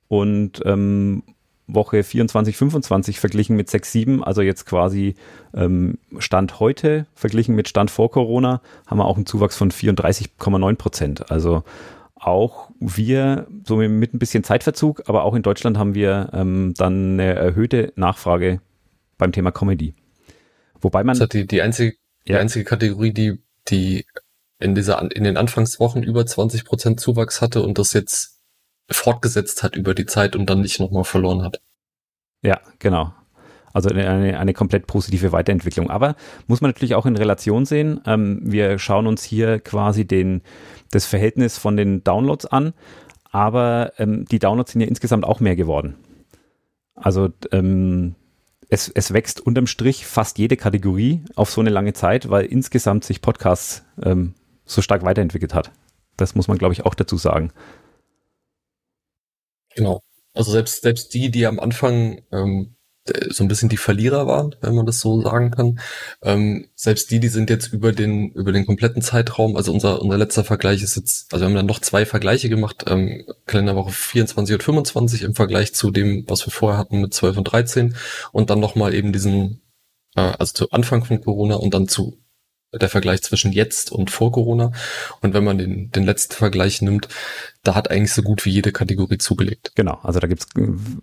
[0.07, 1.23] Und ähm,
[1.69, 5.15] Woche 24, 25 verglichen mit 6, 7, also jetzt quasi
[5.55, 10.75] ähm, Stand heute verglichen mit Stand vor Corona, haben wir auch einen Zuwachs von 34,9
[10.77, 11.31] Prozent.
[11.31, 11.63] Also
[12.15, 17.21] auch wir, so mit ein bisschen Zeitverzug, aber auch in Deutschland haben wir ähm, dann
[17.21, 18.61] eine erhöhte Nachfrage
[19.19, 19.95] beim Thema Comedy.
[20.81, 21.15] Wobei man.
[21.15, 22.37] Das hat die, die, einzige, ja.
[22.37, 24.07] die einzige Kategorie, die, die
[24.59, 28.38] in dieser, in den Anfangswochen über 20 Prozent Zuwachs hatte und das jetzt
[28.91, 31.61] fortgesetzt hat über die Zeit und dann nicht nochmal verloren hat.
[32.43, 33.13] Ja, genau.
[33.73, 35.91] Also eine, eine komplett positive Weiterentwicklung.
[35.91, 38.01] Aber muss man natürlich auch in Relation sehen.
[38.07, 40.43] Ähm, wir schauen uns hier quasi den,
[40.91, 42.73] das Verhältnis von den Downloads an.
[43.31, 45.97] aber ähm, die Downloads sind ja insgesamt auch mehr geworden.
[46.95, 48.15] Also ähm,
[48.69, 53.05] es, es wächst unterm Strich fast jede Kategorie auf so eine lange Zeit, weil insgesamt
[53.05, 55.71] sich Podcasts ähm, so stark weiterentwickelt hat.
[56.17, 57.53] Das muss man, glaube ich, auch dazu sagen.
[59.79, 60.03] Genau.
[60.35, 62.75] Also selbst, selbst die, die am Anfang ähm,
[63.31, 65.79] so ein bisschen die Verlierer waren, wenn man das so sagen kann.
[66.21, 70.19] Ähm, selbst die, die sind jetzt über den über den kompletten Zeitraum, also unser unser
[70.19, 74.55] letzter Vergleich ist jetzt, also wir haben dann noch zwei Vergleiche gemacht, ähm, Kalenderwoche 24
[74.55, 77.95] und 25 im Vergleich zu dem, was wir vorher hatten mit 12 und 13
[78.33, 79.63] und dann nochmal eben diesen,
[80.17, 82.19] äh, also zu Anfang von Corona und dann zu
[82.73, 84.73] der Vergleich zwischen jetzt und vor Corona.
[85.21, 87.09] Und wenn man den, den letzten Vergleich nimmt,
[87.63, 89.73] da hat eigentlich so gut wie jede Kategorie zugelegt.
[89.75, 90.47] Genau, also da gibt's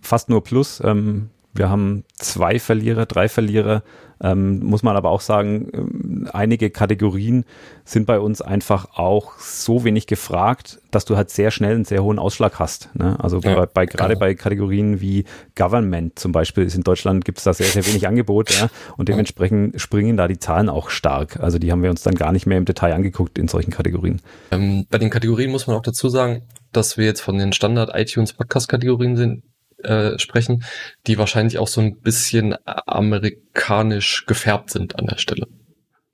[0.01, 0.81] fast nur Plus.
[0.83, 3.83] Ähm, wir haben zwei Verlierer, drei Verlierer.
[4.21, 7.43] Ähm, muss man aber auch sagen, ähm, einige Kategorien
[7.83, 12.01] sind bei uns einfach auch so wenig gefragt, dass du halt sehr schnell einen sehr
[12.01, 12.89] hohen Ausschlag hast.
[12.95, 13.17] Ne?
[13.19, 17.39] Also ja, bei, bei gerade bei Kategorien wie Government zum Beispiel ist in Deutschland gibt
[17.39, 18.69] es da sehr, sehr wenig Angebot ja?
[18.95, 21.41] und dementsprechend springen da die Zahlen auch stark.
[21.41, 24.21] Also die haben wir uns dann gar nicht mehr im Detail angeguckt in solchen Kategorien.
[24.51, 27.91] Ähm, bei den Kategorien muss man auch dazu sagen, dass wir jetzt von den Standard
[27.93, 29.43] iTunes Podcast Kategorien sind,
[29.85, 30.63] äh, sprechen,
[31.07, 35.47] die wahrscheinlich auch so ein bisschen amerikanisch gefärbt sind an der Stelle.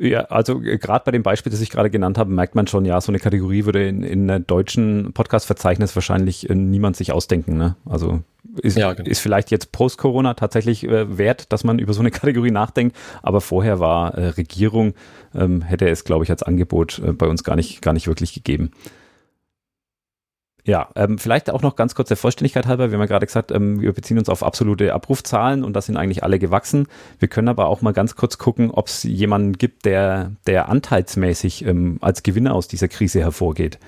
[0.01, 2.85] Ja, also äh, gerade bei dem Beispiel, das ich gerade genannt habe, merkt man schon,
[2.85, 7.55] ja, so eine Kategorie würde in, in einem deutschen Podcast-Verzeichnis wahrscheinlich äh, niemand sich ausdenken.
[7.55, 7.75] Ne?
[7.85, 8.23] Also
[8.63, 9.07] ist, ja, genau.
[9.07, 13.41] ist vielleicht jetzt post-Corona tatsächlich äh, wert, dass man über so eine Kategorie nachdenkt, aber
[13.41, 14.95] vorher war äh, Regierung,
[15.35, 18.33] ähm, hätte es, glaube ich, als Angebot äh, bei uns gar nicht, gar nicht wirklich
[18.33, 18.71] gegeben.
[20.63, 22.91] Ja, ähm, vielleicht auch noch ganz kurz der Vollständigkeit halber.
[22.91, 25.97] Wir haben ja gerade gesagt, ähm, wir beziehen uns auf absolute Abrufzahlen und das sind
[25.97, 26.87] eigentlich alle gewachsen.
[27.17, 31.65] Wir können aber auch mal ganz kurz gucken, ob es jemanden gibt, der, der anteilsmäßig
[31.65, 33.79] ähm, als Gewinner aus dieser Krise hervorgeht.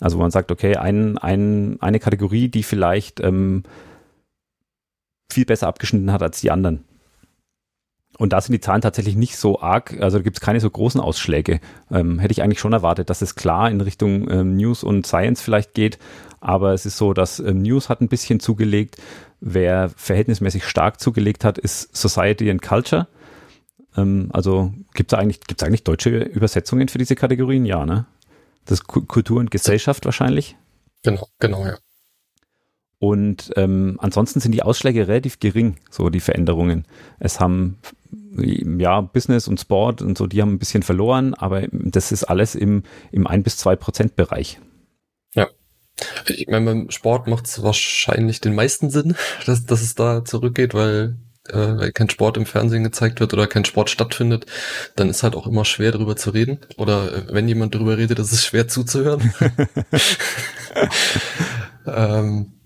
[0.00, 3.62] Also wo man sagt, okay, ein, ein, eine Kategorie, die vielleicht ähm,
[5.30, 6.84] viel besser abgeschnitten hat als die anderen.
[8.18, 10.68] Und da sind die Zahlen tatsächlich nicht so arg, also da gibt es keine so
[10.68, 11.60] großen Ausschläge.
[11.90, 15.40] Ähm, hätte ich eigentlich schon erwartet, dass es klar in Richtung ähm, News und Science
[15.40, 15.98] vielleicht geht,
[16.40, 18.96] aber es ist so, dass ähm, News hat ein bisschen zugelegt.
[19.40, 23.06] Wer verhältnismäßig stark zugelegt hat, ist Society and Culture.
[23.96, 27.64] Ähm, also gibt es eigentlich, gibt's eigentlich deutsche Übersetzungen für diese Kategorien?
[27.66, 28.06] Ja, ne?
[28.64, 30.56] Das Kultur und Gesellschaft wahrscheinlich.
[31.04, 31.78] Genau, genau, ja.
[32.98, 36.84] Und ähm, ansonsten sind die Ausschläge relativ gering, so die Veränderungen.
[37.20, 37.78] Es haben
[38.34, 42.54] ja Business und Sport und so, die haben ein bisschen verloren, aber das ist alles
[42.54, 42.82] im,
[43.12, 44.58] im 1 bis 2 Prozent Bereich.
[45.34, 45.48] Ja.
[46.28, 50.74] Ich meine, beim Sport macht es wahrscheinlich den meisten Sinn, dass, dass es da zurückgeht,
[50.74, 51.16] weil
[51.48, 54.46] äh, weil kein Sport im Fernsehen gezeigt wird oder kein Sport stattfindet,
[54.96, 56.58] dann ist halt auch immer schwer darüber zu reden.
[56.76, 59.32] Oder äh, wenn jemand darüber redet, ist es schwer zuzuhören.
[61.86, 62.57] ähm,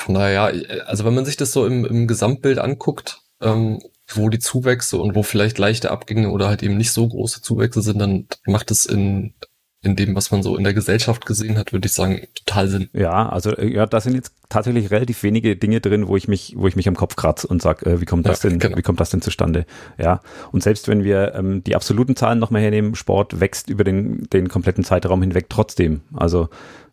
[0.00, 0.52] von daher,
[0.86, 3.80] also wenn man sich das so im, im Gesamtbild anguckt, ähm,
[4.12, 7.82] wo die Zuwächse und wo vielleicht leichte Abgänge oder halt eben nicht so große Zuwächse
[7.82, 9.34] sind, dann macht es in,
[9.82, 12.90] in dem, was man so in der Gesellschaft gesehen hat, würde ich sagen, total Sinn.
[12.92, 16.54] Ja, also äh, ja, da sind jetzt tatsächlich relativ wenige Dinge drin, wo ich mich,
[16.56, 18.76] wo ich mich am Kopf kratze und sage, äh, wie kommt das ja, denn, genau.
[18.76, 19.64] wie kommt das denn zustande?
[19.96, 20.20] Ja,
[20.52, 24.48] und selbst wenn wir ähm, die absoluten Zahlen nochmal hernehmen, Sport wächst über den, den
[24.48, 26.02] kompletten Zeitraum hinweg trotzdem.
[26.14, 26.48] Also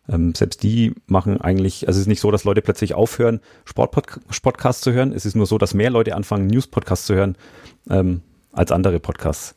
[0.08, 4.82] ähm, selbst die machen eigentlich, also es ist nicht so, dass Leute plötzlich aufhören, Sportpodcasts
[4.82, 5.12] zu hören.
[5.12, 7.36] Es ist nur so, dass mehr Leute anfangen, News-Podcasts zu hören
[7.90, 9.54] ähm, als andere Podcasts.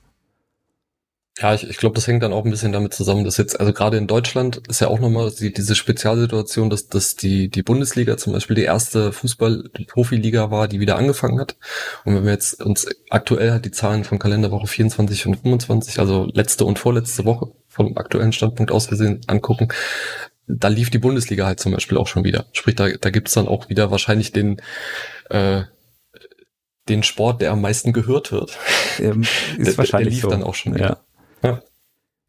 [1.40, 3.72] Ja, ich, ich glaube, das hängt dann auch ein bisschen damit zusammen, dass jetzt, also
[3.72, 8.18] gerade in Deutschland ist ja auch nochmal die, diese Spezialsituation, dass, dass die, die Bundesliga
[8.18, 11.56] zum Beispiel die erste Fußball-Profiliga war, die wieder angefangen hat.
[12.04, 16.28] Und wenn wir jetzt uns aktuell halt die Zahlen von Kalenderwoche 24 und 25, also
[16.34, 19.70] letzte und vorletzte Woche vom aktuellen Standpunkt aus gesehen angucken,
[20.48, 22.46] da lief die Bundesliga halt zum Beispiel auch schon wieder.
[22.54, 24.62] Sprich, da, da gibt's dann auch wieder wahrscheinlich den,
[25.30, 25.64] äh,
[26.90, 28.58] den Sport, der am meisten gehört wird.
[29.00, 29.22] Ähm,
[29.58, 30.30] ist der, wahrscheinlich der lief so.
[30.30, 31.02] dann auch schon wieder.
[31.44, 31.50] Ja.
[31.50, 31.62] ja.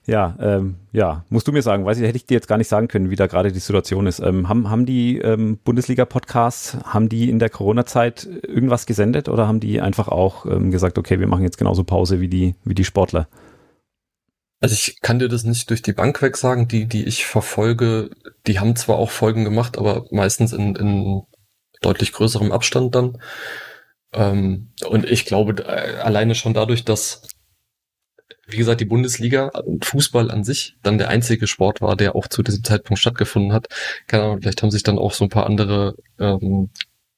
[0.05, 2.67] Ja, ähm, ja, musst du mir sagen, weiß ich, hätte ich dir jetzt gar nicht
[2.67, 4.19] sagen können, wie da gerade die Situation ist.
[4.19, 9.61] Ähm, haben, haben die ähm, Bundesliga-Podcasts, haben die in der Corona-Zeit irgendwas gesendet oder haben
[9.61, 12.85] die einfach auch ähm, gesagt, okay, wir machen jetzt genauso Pause wie die, wie die
[12.85, 13.29] Sportler?
[14.63, 16.69] Also ich kann dir das nicht durch die Bank weg sagen.
[16.69, 18.11] Die, die ich verfolge,
[18.47, 21.23] die haben zwar auch Folgen gemacht, aber meistens in, in
[21.81, 23.19] deutlich größerem Abstand dann.
[24.13, 27.23] Ähm, und ich glaube, äh, alleine schon dadurch, dass,
[28.47, 32.29] wie gesagt, die Bundesliga und Fußball an sich dann der einzige Sport war, der auch
[32.29, 33.67] zu diesem Zeitpunkt stattgefunden hat.
[34.07, 36.71] Keine Ahnung, vielleicht haben sich dann auch so ein paar andere ähm,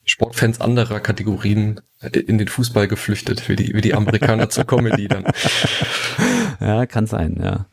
[0.06, 5.26] Sportfans anderer Kategorien in den Fußball geflüchtet, wie die, wie die Amerikaner zur Comedy dann.
[6.60, 7.66] Ja, kann sein, ja.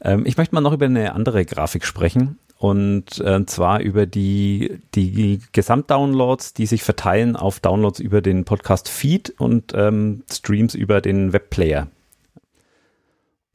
[0.00, 2.38] Ähm, ich möchte mal noch über eine andere Grafik sprechen.
[2.58, 9.34] Und äh, zwar über die, die Gesamtdownloads, die sich verteilen auf Downloads über den Podcast-Feed
[9.40, 11.88] und ähm, Streams über den Webplayer.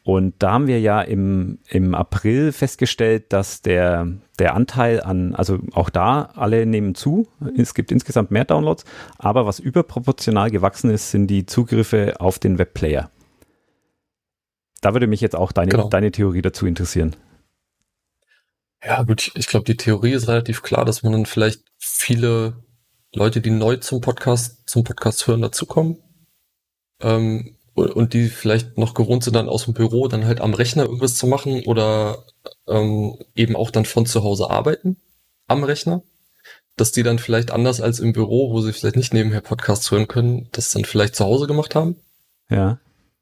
[0.04, 4.08] Und da haben wir ja im, im April festgestellt, dass der,
[4.40, 7.28] der Anteil an, also auch da, alle nehmen zu.
[7.58, 8.84] Es gibt insgesamt mehr Downloads,
[9.18, 13.10] aber was überproportional gewachsen ist, sind die Zugriffe auf den Webplayer.
[14.82, 15.90] Da würde mich jetzt auch deine, genau.
[15.90, 17.16] deine Theorie dazu interessieren.
[18.84, 22.64] Ja, gut, ich glaube, die Theorie ist relativ klar, dass man dann vielleicht viele
[23.14, 25.98] Leute, die neu zum Podcast, zum Podcast hören, dazukommen.
[27.02, 30.86] Ähm, und die vielleicht noch gewohnt sind, dann aus dem Büro dann halt am Rechner
[30.86, 32.24] irgendwas zu machen oder
[32.68, 34.98] ähm, eben auch dann von zu Hause arbeiten
[35.46, 36.02] am Rechner,
[36.76, 40.08] dass die dann vielleicht anders als im Büro, wo sie vielleicht nicht nebenher Podcasts hören
[40.08, 41.98] können, das dann vielleicht zu Hause gemacht haben.
[42.50, 42.80] Ja.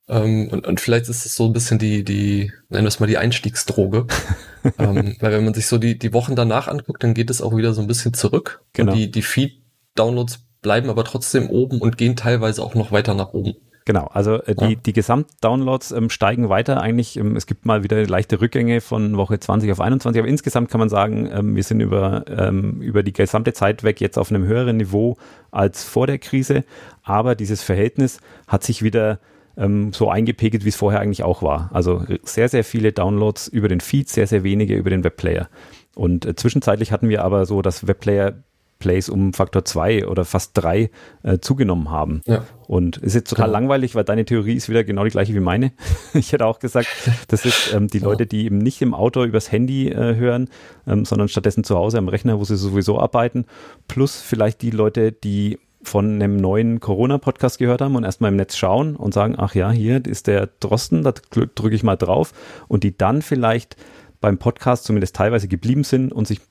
[0.08, 3.08] Ähm, und, und vielleicht ist es so ein bisschen die, die, nennen wir es mal
[3.08, 4.06] die Einstiegsdroge.
[4.78, 7.56] ähm, weil wenn man sich so die, die Wochen danach anguckt, dann geht es auch
[7.56, 8.64] wieder so ein bisschen zurück.
[8.74, 8.92] Genau.
[8.92, 13.34] Und die, die Feed-Downloads bleiben aber trotzdem oben und gehen teilweise auch noch weiter nach
[13.34, 13.56] oben.
[13.88, 14.80] Genau, also äh, die, ja.
[14.84, 17.18] die Gesamtdownloads ähm, steigen weiter eigentlich.
[17.18, 20.80] Ähm, es gibt mal wieder leichte Rückgänge von Woche 20 auf 21, aber insgesamt kann
[20.80, 24.44] man sagen, ähm, wir sind über, ähm, über die gesamte Zeit weg jetzt auf einem
[24.46, 25.18] höheren Niveau
[25.52, 26.64] als vor der Krise.
[27.04, 29.20] Aber dieses Verhältnis hat sich wieder
[29.58, 31.70] ähm, so eingepegelt, wie es vorher eigentlich auch war.
[31.74, 35.50] Also sehr, sehr viele Downloads über den Feed, sehr, sehr wenige über den Webplayer.
[35.96, 38.34] Und äh, zwischenzeitlich hatten wir aber so, dass Webplayer
[38.80, 40.90] Plays um Faktor 2 oder fast 3
[41.24, 42.22] äh, zugenommen haben.
[42.26, 42.46] Ja.
[42.68, 43.60] Und ist jetzt total genau.
[43.60, 45.72] langweilig, weil deine Theorie ist wieder genau die gleiche wie meine.
[46.14, 46.88] ich hätte auch gesagt,
[47.30, 50.50] das ist ähm, die Leute, die eben nicht im Auto übers Handy äh, hören,
[50.88, 53.46] ähm, sondern stattdessen zu Hause am Rechner, wo sie sowieso arbeiten,
[53.88, 58.56] plus vielleicht die Leute, die von einem neuen Corona-Podcast gehört haben und erstmal im Netz
[58.58, 62.34] schauen und sagen, ach ja, hier ist der Drosten, da drücke ich mal drauf
[62.68, 63.76] und die dann vielleicht
[64.22, 66.42] beim Podcast zumindest teilweise geblieben sind und sich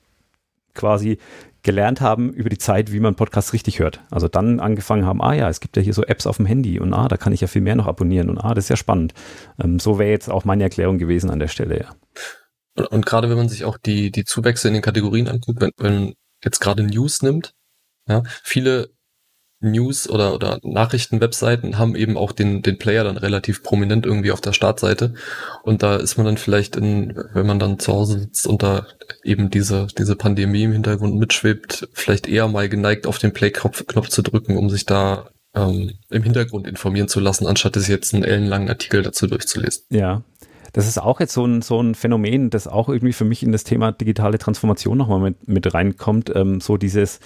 [0.73, 1.17] quasi
[1.63, 4.01] gelernt haben über die Zeit, wie man Podcasts richtig hört.
[4.11, 6.79] Also dann angefangen haben, ah ja, es gibt ja hier so Apps auf dem Handy
[6.79, 8.75] und ah, da kann ich ja viel mehr noch abonnieren und ah, das ist ja
[8.75, 9.13] spannend.
[9.61, 11.95] Ähm, so wäre jetzt auch meine Erklärung gewesen an der Stelle, ja.
[12.75, 15.71] Und, und gerade wenn man sich auch die, die Zuwächse in den Kategorien anguckt, wenn,
[15.77, 17.53] wenn jetzt gerade News nimmt,
[18.07, 18.89] ja, viele
[19.71, 24.41] News- oder, oder Nachrichten-Webseiten haben eben auch den, den Player dann relativ prominent irgendwie auf
[24.41, 25.13] der Startseite.
[25.63, 28.87] Und da ist man dann vielleicht in, wenn man dann zu Hause sitzt und da
[29.23, 34.09] eben diese, diese Pandemie im Hintergrund mitschwebt, vielleicht eher mal geneigt, auf den Play-Knopf Knopf
[34.09, 38.23] zu drücken, um sich da ähm, im Hintergrund informieren zu lassen, anstatt es jetzt einen
[38.23, 39.83] ellenlangen Artikel dazu durchzulesen.
[39.89, 40.23] Ja,
[40.75, 43.53] das ist auch jetzt so ein, so ein Phänomen, das auch irgendwie für mich in
[43.53, 46.35] das Thema digitale Transformation nochmal mit, mit reinkommt.
[46.35, 47.21] Ähm, so dieses,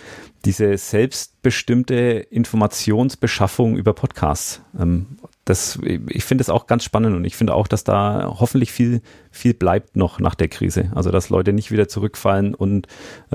[0.46, 4.62] diese selbstbestimmte Informationsbeschaffung über Podcasts.
[4.80, 8.72] Ähm, das, ich finde es auch ganz spannend und ich finde auch, dass da hoffentlich
[8.72, 10.92] viel, viel bleibt noch nach der Krise.
[10.94, 12.86] Also, dass Leute nicht wieder zurückfallen und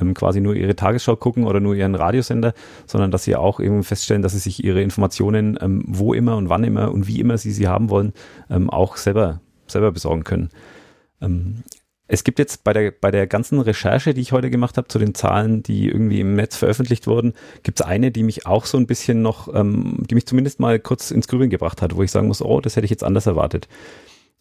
[0.00, 2.54] ähm, quasi nur ihre Tagesschau gucken oder nur ihren Radiosender,
[2.86, 6.48] sondern dass sie auch eben feststellen, dass sie sich ihre Informationen, ähm, wo immer und
[6.50, 8.12] wann immer und wie immer sie sie haben wollen,
[8.48, 10.50] ähm, auch selber selber besorgen können.
[11.20, 11.62] Ähm,
[12.06, 14.98] es gibt jetzt bei der, bei der ganzen Recherche, die ich heute gemacht habe, zu
[14.98, 18.76] den Zahlen, die irgendwie im Netz veröffentlicht wurden, gibt es eine, die mich auch so
[18.76, 22.10] ein bisschen noch, ähm, die mich zumindest mal kurz ins Grübeln gebracht hat, wo ich
[22.10, 23.68] sagen muss, oh, das hätte ich jetzt anders erwartet.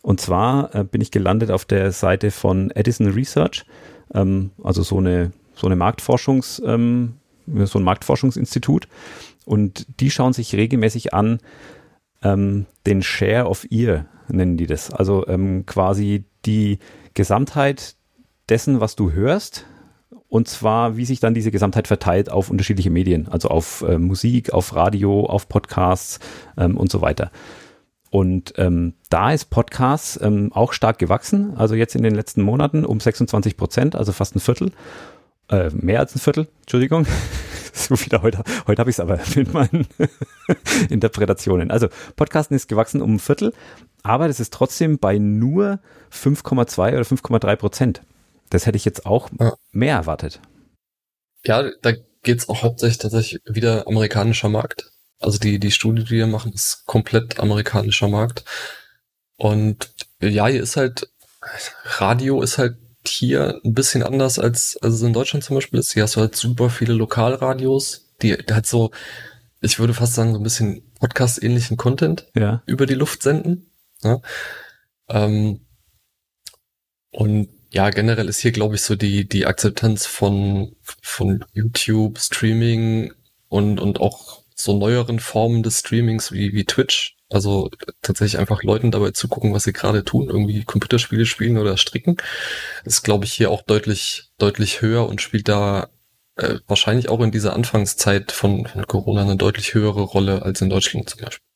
[0.02, 3.66] Und zwar äh, bin ich gelandet auf der Seite von Edison Research,
[4.14, 7.14] ähm, also so eine, so eine Marktforschungs, ähm,
[7.48, 8.90] so ein Marktforschungsinstitut.
[9.46, 11.40] Und die schauen sich regelmäßig an,
[12.22, 14.92] ähm, den Share of Ear nennen die das.
[14.92, 16.80] Also ähm, quasi die
[17.14, 17.96] Gesamtheit
[18.50, 19.66] dessen, was du hörst,
[20.34, 24.52] und zwar, wie sich dann diese Gesamtheit verteilt auf unterschiedliche Medien, also auf äh, Musik,
[24.52, 26.20] auf Radio, auf Podcasts
[26.58, 27.30] ähm, und so weiter.
[28.10, 32.84] Und ähm, da ist Podcasts ähm, auch stark gewachsen, also jetzt in den letzten Monaten
[32.84, 34.72] um 26 Prozent, also fast ein Viertel,
[35.50, 37.06] äh, mehr als ein Viertel, Entschuldigung.
[37.76, 39.88] so wieder heute, heute habe ich es aber mit meinen
[40.90, 41.72] Interpretationen.
[41.72, 43.54] Also Podcasten ist gewachsen um ein Viertel,
[44.04, 45.80] aber das ist trotzdem bei nur
[46.12, 48.02] 5,2 oder 5,3 Prozent.
[48.50, 49.54] Das hätte ich jetzt auch ja.
[49.72, 50.40] mehr erwartet.
[51.46, 54.92] Ja, da geht's auch hauptsächlich tatsächlich wieder amerikanischer Markt.
[55.20, 58.44] Also die, die Studie, die wir machen, ist komplett amerikanischer Markt.
[59.38, 61.10] Und ja, hier ist halt,
[61.98, 65.94] Radio ist halt hier ein bisschen anders als, als es in Deutschland zum Beispiel ist.
[65.94, 68.92] Hier hast du halt super viele Lokalradios, die halt so,
[69.62, 72.64] ich würde fast sagen, so ein bisschen Podcast-ähnlichen Content ja.
[72.66, 73.72] über die Luft senden.
[74.04, 74.22] Ja?
[75.10, 75.62] Ähm,
[77.12, 83.14] und ja, generell ist hier, glaube ich, so die, die Akzeptanz von, von YouTube, Streaming
[83.50, 88.92] und, und auch so neueren Formen des Streamings wie, wie Twitch Also tatsächlich einfach Leuten
[88.92, 92.18] dabei zugucken, was sie gerade tun, irgendwie Computerspiele spielen oder stricken,
[92.86, 95.90] ist, glaube ich, hier auch deutlich, deutlich höher und spielt da
[96.36, 100.70] äh, wahrscheinlich auch in dieser Anfangszeit von, von Corona eine deutlich höhere Rolle als in
[100.70, 101.53] Deutschland zum Beispiel.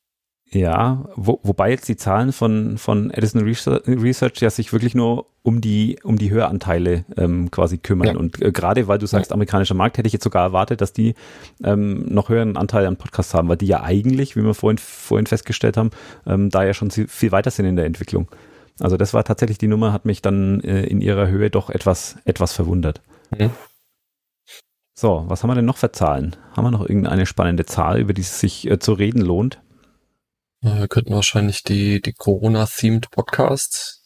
[0.49, 5.59] Ja, wo, wobei jetzt die Zahlen von, von Edison Research ja sich wirklich nur um
[5.59, 8.07] die, um die Höheranteile ähm, quasi kümmern.
[8.07, 8.17] Ja.
[8.17, 9.33] Und äh, gerade weil du sagst, ja.
[9.33, 11.15] amerikanischer Markt, hätte ich jetzt sogar erwartet, dass die
[11.63, 15.25] ähm, noch höheren Anteil an Podcasts haben, weil die ja eigentlich, wie wir vorhin, vorhin
[15.25, 15.91] festgestellt haben,
[16.25, 18.29] ähm, da ja schon viel weiter sind in der Entwicklung.
[18.79, 22.17] Also das war tatsächlich die Nummer, hat mich dann äh, in ihrer Höhe doch etwas,
[22.23, 23.01] etwas verwundert.
[23.37, 23.49] Mhm.
[24.93, 26.35] So, was haben wir denn noch für Zahlen?
[26.55, 29.59] Haben wir noch irgendeine spannende Zahl, über die es sich äh, zu reden lohnt?
[30.61, 33.97] Wir könnten wahrscheinlich die, die Corona-themed Podcasts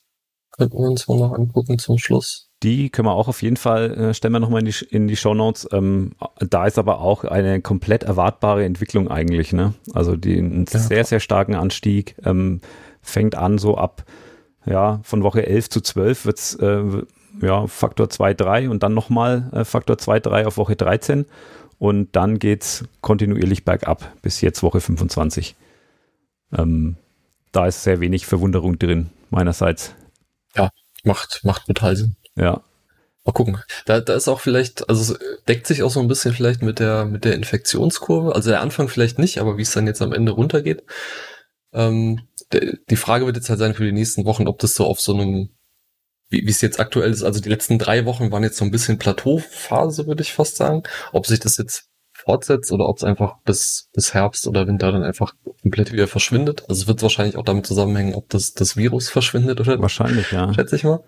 [0.52, 2.50] könnten wir uns mal noch angucken zum Schluss.
[2.62, 5.16] Die können wir auch auf jeden Fall, äh, stellen wir nochmal in die, in die
[5.16, 5.68] Show Notes.
[5.72, 9.74] Ähm, da ist aber auch eine komplett erwartbare Entwicklung eigentlich, ne?
[9.94, 12.62] Also die, einen ja, sehr, sehr starken Anstieg, ähm,
[13.02, 14.04] fängt an so ab,
[14.66, 16.84] ja, von Woche 11 zu 12 wird's, äh,
[17.42, 21.26] ja, Faktor 2, 3 und dann nochmal äh, Faktor 2, 3 auf Woche 13
[21.80, 25.56] und dann geht's kontinuierlich bergab bis jetzt Woche 25.
[26.58, 26.98] Ähm,
[27.52, 29.94] da ist sehr wenig Verwunderung drin, meinerseits.
[30.56, 30.70] Ja,
[31.04, 32.16] macht, macht total Sinn.
[32.36, 32.64] Ja.
[33.24, 33.60] Mal gucken.
[33.86, 36.80] Da, da ist auch vielleicht, also es deckt sich auch so ein bisschen vielleicht mit
[36.80, 38.34] der, mit der Infektionskurve.
[38.34, 40.84] Also der Anfang vielleicht nicht, aber wie es dann jetzt am Ende runtergeht.
[41.72, 44.86] Ähm, der, die Frage wird jetzt halt sein für die nächsten Wochen, ob das so
[44.86, 45.50] auf so einem,
[46.30, 48.72] wie, wie es jetzt aktuell ist, also die letzten drei Wochen waren jetzt so ein
[48.72, 50.82] bisschen Plateauphase, würde ich fast sagen.
[51.12, 51.91] Ob sich das jetzt
[52.24, 56.64] fortsetzt oder ob es einfach bis, bis Herbst oder Winter dann einfach komplett wieder verschwindet.
[56.70, 59.82] Also es wird wahrscheinlich auch damit zusammenhängen, ob das, das Virus verschwindet oder.
[59.82, 60.54] Wahrscheinlich, ja.
[60.54, 61.04] Schätze ich mal.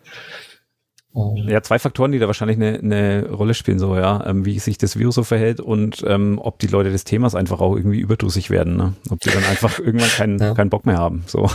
[1.45, 4.80] Ja, zwei Faktoren, die da wahrscheinlich eine, eine Rolle spielen, so, ja, ähm, wie sich
[4.80, 8.49] das Virus so verhält und ähm, ob die Leute des Themas einfach auch irgendwie überdrüssig
[8.49, 8.93] werden, ne?
[9.12, 10.56] Ob die dann einfach irgendwann keinen, ja.
[10.56, 11.23] keinen Bock mehr haben.
[11.28, 11.47] So.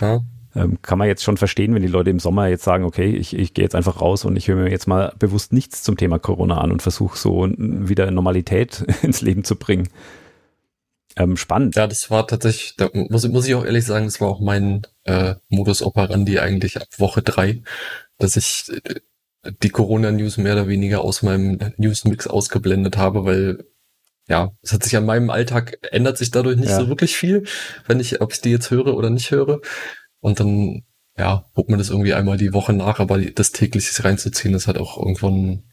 [0.00, 0.20] Ja.
[0.56, 3.34] Ähm, kann man jetzt schon verstehen, wenn die Leute im Sommer jetzt sagen, okay, ich,
[3.36, 6.18] ich gehe jetzt einfach raus und ich höre mir jetzt mal bewusst nichts zum Thema
[6.18, 9.88] Corona an und versuche so wieder Normalität ins Leben zu bringen.
[11.16, 11.76] Ähm, spannend.
[11.76, 14.82] Ja, das war tatsächlich, da muss, muss ich auch ehrlich sagen, das war auch mein
[15.04, 17.62] äh, Modus operandi eigentlich ab Woche drei,
[18.18, 19.00] dass ich äh,
[19.62, 23.64] die Corona-News mehr oder weniger aus meinem News-Mix ausgeblendet habe, weil
[24.28, 26.78] ja, es hat sich an meinem Alltag ändert sich dadurch nicht ja.
[26.78, 27.44] so wirklich viel,
[27.88, 29.60] wenn ich, ob ich die jetzt höre oder nicht höre.
[30.20, 30.84] Und dann,
[31.16, 34.78] ja, guckt man das irgendwie einmal die Woche nach, aber das täglich reinzuziehen, ist halt
[34.78, 35.64] auch irgendwann,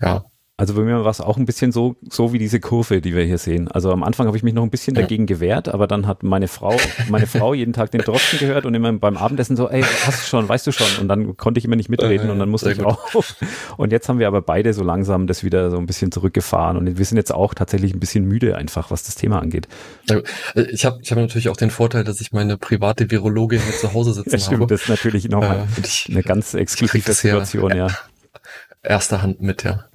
[0.00, 0.24] ja,
[0.62, 3.24] also bei mir war es auch ein bisschen so, so wie diese Kurve, die wir
[3.24, 3.66] hier sehen.
[3.66, 6.46] Also am Anfang habe ich mich noch ein bisschen dagegen gewehrt, aber dann hat meine
[6.46, 6.76] Frau,
[7.08, 10.28] meine Frau jeden Tag den Drosten gehört und immer beim Abendessen so, ey, hast du
[10.28, 10.86] schon, weißt du schon?
[11.00, 13.34] Und dann konnte ich immer nicht mitreden und dann musste ich rauf.
[13.76, 16.96] Und jetzt haben wir aber beide so langsam das wieder so ein bisschen zurückgefahren und
[16.96, 19.66] wir sind jetzt auch tatsächlich ein bisschen müde einfach, was das Thema angeht.
[20.70, 23.94] Ich habe ich hab natürlich auch den Vorteil, dass ich meine private Virologin hier zu
[23.94, 24.72] Hause sitzen ja, stimmt, habe.
[24.72, 27.88] Das ist natürlich nochmal äh, eine ganz exklusive Situation, ja.
[28.84, 29.86] Erster Hand mit, ja.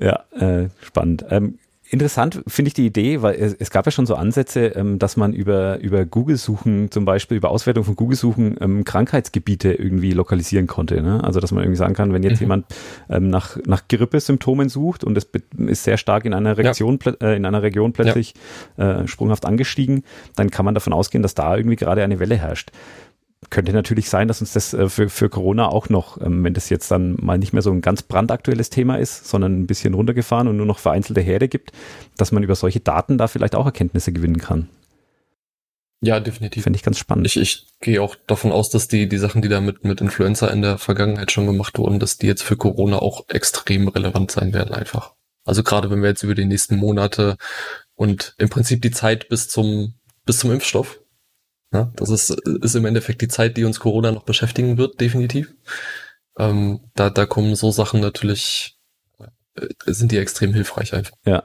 [0.00, 1.24] Ja, äh, spannend.
[1.30, 1.58] Ähm,
[1.90, 5.16] interessant finde ich die Idee, weil es, es, gab ja schon so Ansätze, ähm, dass
[5.16, 11.00] man über, über Google-Suchen, zum Beispiel über Auswertung von Google-Suchen, ähm, Krankheitsgebiete irgendwie lokalisieren konnte.
[11.02, 11.22] Ne?
[11.24, 12.44] Also, dass man irgendwie sagen kann, wenn jetzt mhm.
[12.44, 12.66] jemand
[13.08, 15.28] ähm, nach, nach Grippesymptomen sucht und es
[15.66, 17.12] ist sehr stark in einer Region, ja.
[17.20, 18.34] äh, in einer Region plötzlich
[18.76, 19.00] ja.
[19.00, 20.04] äh, sprunghaft angestiegen,
[20.36, 22.70] dann kann man davon ausgehen, dass da irgendwie gerade eine Welle herrscht
[23.50, 26.70] könnte natürlich sein, dass uns das äh, für, für Corona auch noch, ähm, wenn das
[26.70, 30.48] jetzt dann mal nicht mehr so ein ganz brandaktuelles Thema ist, sondern ein bisschen runtergefahren
[30.48, 31.72] und nur noch vereinzelte Herde gibt,
[32.16, 34.68] dass man über solche Daten da vielleicht auch Erkenntnisse gewinnen kann.
[36.00, 36.62] Ja, definitiv.
[36.64, 37.26] Finde ich ganz spannend.
[37.26, 40.50] Ich, ich gehe auch davon aus, dass die, die Sachen, die da mit, mit Influencer
[40.52, 44.52] in der Vergangenheit schon gemacht wurden, dass die jetzt für Corona auch extrem relevant sein
[44.52, 45.14] werden einfach.
[45.44, 47.36] Also gerade wenn wir jetzt über die nächsten Monate
[47.94, 51.00] und im Prinzip die Zeit bis zum, bis zum Impfstoff,
[51.72, 55.54] ja, das ist, ist im Endeffekt die Zeit, die uns Corona noch beschäftigen wird, definitiv.
[56.38, 58.78] Ähm, da, da kommen so Sachen natürlich,
[59.54, 61.16] äh, sind die extrem hilfreich einfach.
[61.26, 61.44] Ja.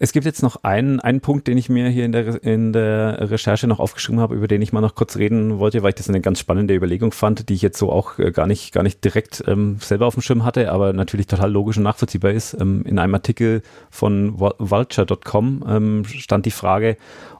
[0.00, 3.30] Es gibt jetzt noch einen, einen Punkt, den ich mir hier in der, in der
[3.30, 6.08] Recherche noch aufgeschrieben habe, über den ich mal noch kurz reden wollte, weil ich das
[6.08, 9.04] eine ganz spannende Überlegung fand, die ich jetzt so auch äh, gar nicht, gar nicht
[9.04, 12.54] direkt ähm, selber auf dem Schirm hatte, aber natürlich total logisch und nachvollziehbar ist.
[12.60, 16.96] Ähm, in einem Artikel von vulture.com ähm, stand die Frage,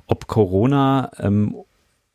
[0.06, 1.56] ob Corona ähm,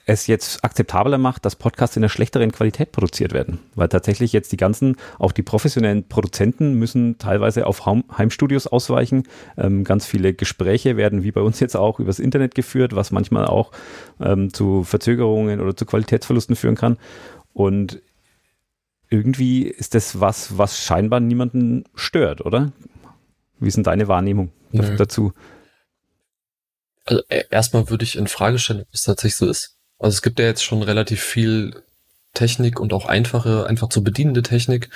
[0.10, 3.60] es jetzt akzeptabler macht, dass Podcasts in einer schlechteren Qualität produziert werden.
[3.76, 9.24] Weil tatsächlich jetzt die ganzen, auch die professionellen Produzenten müssen teilweise auf Heimstudios ausweichen.
[9.56, 13.46] Ähm, ganz viele Gespräche werden, wie bei uns jetzt auch, übers Internet geführt, was manchmal
[13.46, 13.72] auch
[14.20, 16.98] ähm, zu Verzögerungen oder zu Qualitätsverlusten führen kann.
[17.54, 18.02] Und
[19.10, 22.72] irgendwie ist das was, was scheinbar niemanden stört, oder?
[23.60, 24.96] Wie ist denn deine Wahrnehmung Nö.
[24.96, 25.34] dazu?
[27.06, 29.79] Also äh, erstmal würde ich in Frage stellen, ob es tatsächlich so ist.
[30.00, 31.84] Also es gibt ja jetzt schon relativ viel
[32.34, 34.90] Technik und auch einfache, einfach zu bedienende Technik,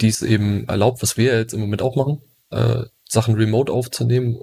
[0.00, 4.40] die es eben erlaubt, was wir jetzt im Moment auch machen, äh, Sachen remote aufzunehmen.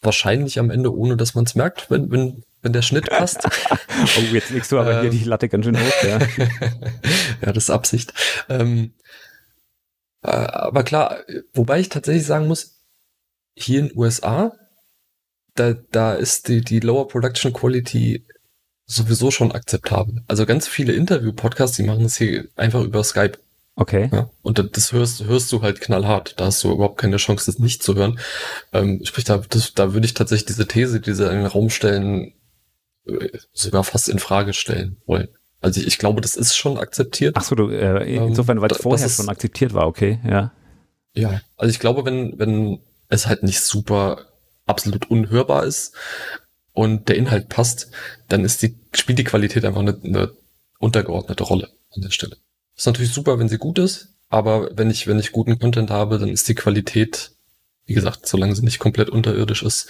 [0.00, 3.46] Wahrscheinlich am Ende, ohne dass man es merkt, wenn, wenn, wenn der Schnitt passt.
[4.18, 5.18] oh, jetzt legst du aber hier ähm.
[5.18, 6.18] die Latte ganz schön hoch, ja.
[7.42, 8.12] ja, das ist Absicht.
[8.48, 8.94] Ähm,
[10.22, 11.18] äh, aber klar,
[11.54, 12.80] wobei ich tatsächlich sagen muss,
[13.54, 14.52] hier in den USA,
[15.54, 18.24] da, da ist die, die Lower Production Quality
[18.86, 20.22] sowieso schon akzeptabel.
[20.28, 23.38] Also ganz viele Interview-Podcasts, die machen das hier einfach über Skype.
[23.74, 24.10] Okay.
[24.12, 26.38] Ja, und das hörst, hörst du halt knallhart.
[26.38, 28.18] Da hast du überhaupt keine Chance, das nicht zu hören.
[28.72, 32.34] Ähm, sprich, da, das, da würde ich tatsächlich diese These, diese in den Raum stellen,
[33.06, 35.28] äh, sogar fast in Frage stellen wollen.
[35.62, 37.34] Also ich, ich glaube, das ist schon akzeptiert.
[37.38, 40.52] Ach so, du, äh, ähm, insofern, weil es vorher ist, schon akzeptiert war, okay, ja.
[41.14, 44.26] Ja, also ich glaube, wenn, wenn es halt nicht super
[44.66, 45.94] absolut unhörbar ist
[46.72, 47.90] und der Inhalt passt,
[48.28, 50.32] dann ist die, spielt die Qualität einfach eine, eine
[50.78, 52.36] untergeordnete Rolle an der Stelle.
[52.76, 56.18] Ist natürlich super, wenn sie gut ist, aber wenn ich, wenn ich guten Content habe,
[56.18, 57.32] dann ist die Qualität,
[57.86, 59.88] wie gesagt, solange sie nicht komplett unterirdisch ist,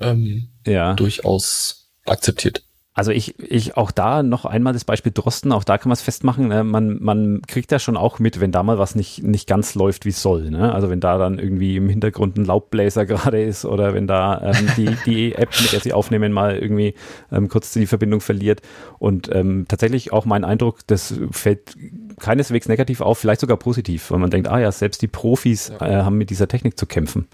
[0.00, 0.94] ähm, ja.
[0.94, 2.62] durchaus akzeptiert.
[3.00, 6.02] Also ich, ich auch da noch einmal das Beispiel Drosten, auch da kann man es
[6.02, 6.64] festmachen, ne?
[6.64, 10.04] man, man kriegt ja schon auch mit, wenn da mal was nicht, nicht ganz läuft,
[10.04, 10.50] wie es soll.
[10.50, 10.70] Ne?
[10.70, 14.66] Also wenn da dann irgendwie im Hintergrund ein Laubbläser gerade ist oder wenn da ähm,
[14.76, 16.92] die, die App, mit der sie aufnehmen, mal irgendwie
[17.32, 18.60] ähm, kurz die Verbindung verliert.
[18.98, 21.78] Und ähm, tatsächlich auch mein Eindruck, das fällt
[22.20, 26.02] keineswegs negativ auf, vielleicht sogar positiv, weil man denkt, ah ja, selbst die Profis äh,
[26.02, 27.28] haben mit dieser Technik zu kämpfen.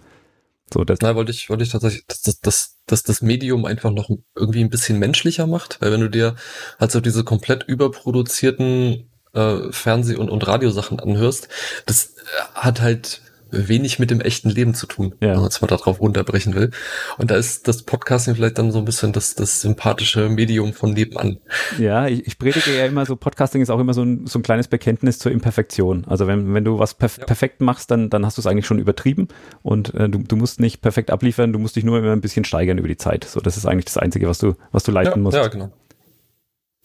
[0.73, 3.91] So, das Na, wollte ich, wollte ich tatsächlich, dass das, das, das, das Medium einfach
[3.91, 6.35] noch irgendwie ein bisschen menschlicher macht, weil wenn du dir
[6.81, 11.49] halt so diese komplett überproduzierten äh, Fernseh- und, und Radiosachen anhörst,
[11.87, 12.17] das
[12.55, 15.33] hat halt wenig mit dem echten Leben zu tun, ja.
[15.33, 16.71] wenn man es mal darauf runterbrechen will.
[17.19, 20.93] Und da ist das Podcasting vielleicht dann so ein bisschen das, das sympathische Medium von
[20.93, 21.39] nebenan.
[21.79, 24.43] Ja, ich, ich predige ja immer so, Podcasting ist auch immer so ein, so ein
[24.43, 26.05] kleines Bekenntnis zur Imperfektion.
[26.07, 27.25] Also wenn, wenn du was perf ja.
[27.25, 29.29] perfekt machst, dann, dann hast du es eigentlich schon übertrieben
[29.63, 32.45] und äh, du, du musst nicht perfekt abliefern, du musst dich nur immer ein bisschen
[32.45, 33.25] steigern über die Zeit.
[33.25, 35.37] So, das ist eigentlich das Einzige, was du, was du leiten ja, musst.
[35.37, 35.71] Ja, genau.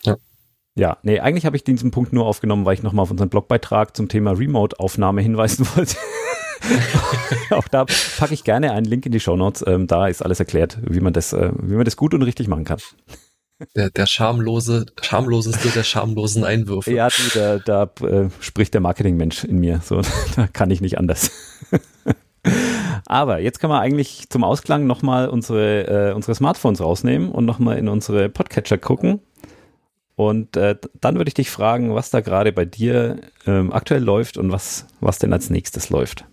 [0.03, 0.17] Ja.
[0.75, 3.95] Ja, nee, eigentlich habe ich diesen Punkt nur aufgenommen, weil ich nochmal auf unseren Blogbeitrag
[3.95, 5.97] zum Thema Remote-Aufnahme hinweisen wollte.
[7.51, 7.85] auch da
[8.17, 9.63] packe ich gerne einen Link in die Show Notes.
[9.65, 12.47] Ähm, da ist alles erklärt, wie man das, äh, wie man das gut und richtig
[12.47, 12.79] machen kann.
[13.75, 16.91] Der, der schamlose, schamloseste der schamlosen Einwürfe.
[16.93, 19.81] Ja, da, da äh, spricht der Marketingmensch in mir.
[19.83, 20.01] So,
[20.35, 21.31] da kann ich nicht anders.
[23.05, 27.77] Aber jetzt kann man eigentlich zum Ausklang nochmal unsere, äh, unsere Smartphones rausnehmen und nochmal
[27.77, 29.19] in unsere Podcatcher gucken.
[30.15, 34.37] Und äh, dann würde ich dich fragen, was da gerade bei dir ähm, aktuell läuft
[34.37, 36.25] und was, was denn als nächstes läuft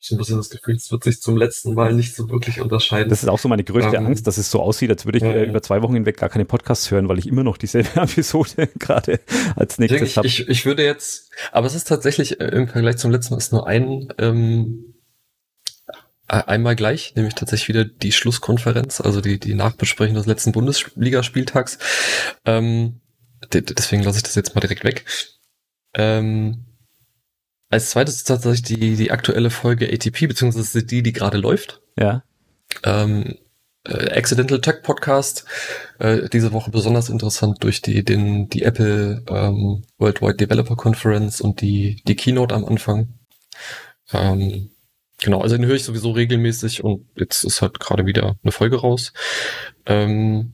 [0.00, 3.10] ich ein bisschen das Gefühl, es wird sich zum letzten Mal nicht so wirklich unterscheiden.
[3.10, 5.24] Das ist auch so meine größte ähm, Angst, dass es so aussieht, als würde ich
[5.24, 8.68] äh, über zwei Wochen hinweg gar keine Podcasts hören, weil ich immer noch dieselbe Episode
[8.78, 9.20] gerade
[9.56, 10.26] als nächstes habe.
[10.26, 13.52] Ich, ich würde jetzt, aber es ist tatsächlich äh, im Vergleich zum letzten Mal ist
[13.52, 14.94] nur ein ähm,
[16.28, 21.78] einmal gleich, nämlich tatsächlich wieder die Schlusskonferenz, also die, die Nachbesprechung des letzten Bundesligaspieltags.
[22.44, 23.00] Ähm,
[23.52, 25.06] deswegen lasse ich das jetzt mal direkt weg.
[25.94, 26.66] Ähm,
[27.70, 31.80] als zweites ist tatsächlich die, die aktuelle Folge ATP, beziehungsweise die, die gerade läuft.
[31.98, 32.22] Ja.
[32.84, 33.36] Ähm,
[33.84, 35.44] äh, Accidental Tech Podcast.
[35.98, 41.60] Äh, diese Woche besonders interessant durch die, den, die Apple ähm, Worldwide Developer Conference und
[41.60, 43.14] die, die Keynote am Anfang.
[44.12, 44.70] Ähm,
[45.18, 48.80] genau, also den höre ich sowieso regelmäßig und jetzt ist halt gerade wieder eine Folge
[48.80, 49.12] raus.
[49.86, 50.52] Ähm,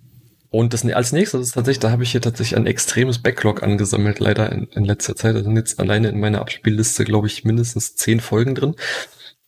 [0.55, 4.21] und das als nächstes ist tatsächlich, da habe ich hier tatsächlich ein extremes Backlog angesammelt,
[4.21, 5.35] leider in, in letzter Zeit.
[5.35, 8.77] Da sind jetzt alleine in meiner Abspielliste, glaube ich, mindestens zehn Folgen drin.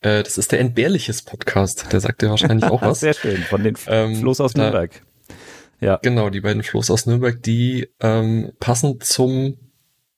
[0.01, 1.93] Äh, das ist der Entbehrliches Podcast.
[1.93, 2.99] Der sagt ja wahrscheinlich auch was.
[2.99, 5.01] Sehr schön, von den ähm, Floß aus Nürnberg.
[5.81, 6.01] Ja.
[6.03, 9.59] Genau, die beiden Floß aus Nürnberg, die ähm, passen zum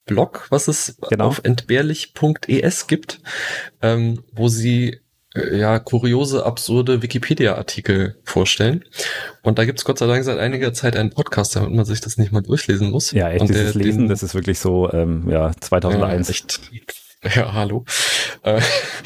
[0.07, 1.27] Blog, was es genau.
[1.27, 3.21] auf entbehrlich.es gibt,
[3.83, 5.01] ähm, wo sie
[5.57, 8.85] ja, kuriose, absurde Wikipedia-Artikel vorstellen.
[9.41, 12.17] Und da gibt's Gott sei Dank seit einiger Zeit einen Podcast, damit man sich das
[12.17, 13.11] nicht mal durchlesen muss.
[13.11, 16.27] Ja, echt, Und dieses der, Lesen, den, das ist wirklich so, ähm, ja, 2001.
[16.27, 16.61] Ja, echt.
[17.35, 17.85] Ja, hallo.
[18.43, 18.61] Äh,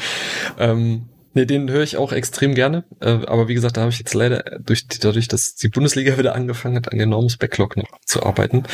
[0.58, 2.84] ähm, nee, den höre ich auch extrem gerne.
[3.00, 6.34] Äh, aber wie gesagt, da habe ich jetzt leider durch, dadurch, dass die Bundesliga wieder
[6.34, 8.64] angefangen hat, ein enormes Backlog noch zu arbeiten.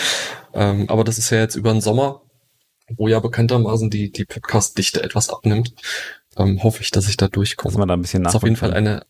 [0.52, 2.22] Ähm, aber das ist ja jetzt über den Sommer,
[2.96, 5.74] wo ja bekanntermaßen die, die Podcast-Dichte etwas abnimmt
[6.40, 7.72] ähm, hoffe ich, dass ich da durchkomme.
[7.72, 9.04] Dass man da ein bisschen Das ist auf jeden Fall eine,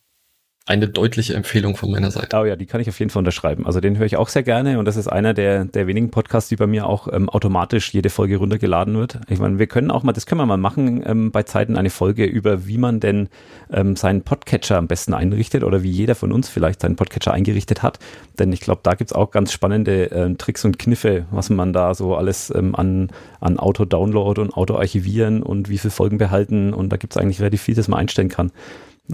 [0.66, 2.36] eine deutliche Empfehlung von meiner Seite.
[2.36, 3.66] Oh ja, die kann ich auf jeden Fall unterschreiben.
[3.66, 6.48] Also den höre ich auch sehr gerne und das ist einer der, der wenigen Podcasts,
[6.48, 9.18] die bei mir auch ähm, automatisch jede Folge runtergeladen wird.
[9.28, 11.90] Ich meine, wir können auch mal, das können wir mal machen, ähm, bei Zeiten eine
[11.90, 13.28] Folge über, wie man denn
[13.72, 17.82] ähm, seinen Podcatcher am besten einrichtet oder wie jeder von uns vielleicht seinen Podcatcher eingerichtet
[17.82, 17.98] hat.
[18.38, 21.94] Denn ich glaube, da gibt's auch ganz spannende äh, Tricks und Kniffe, was man da
[21.94, 23.08] so alles ähm, an,
[23.40, 27.74] an Auto-Download und Auto-Archivieren und wie viele Folgen behalten und da gibt's eigentlich relativ viel,
[27.74, 28.52] das man einstellen kann.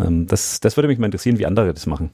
[0.00, 2.10] Ähm, das, das würde mich mal interessieren, wie andere das machen.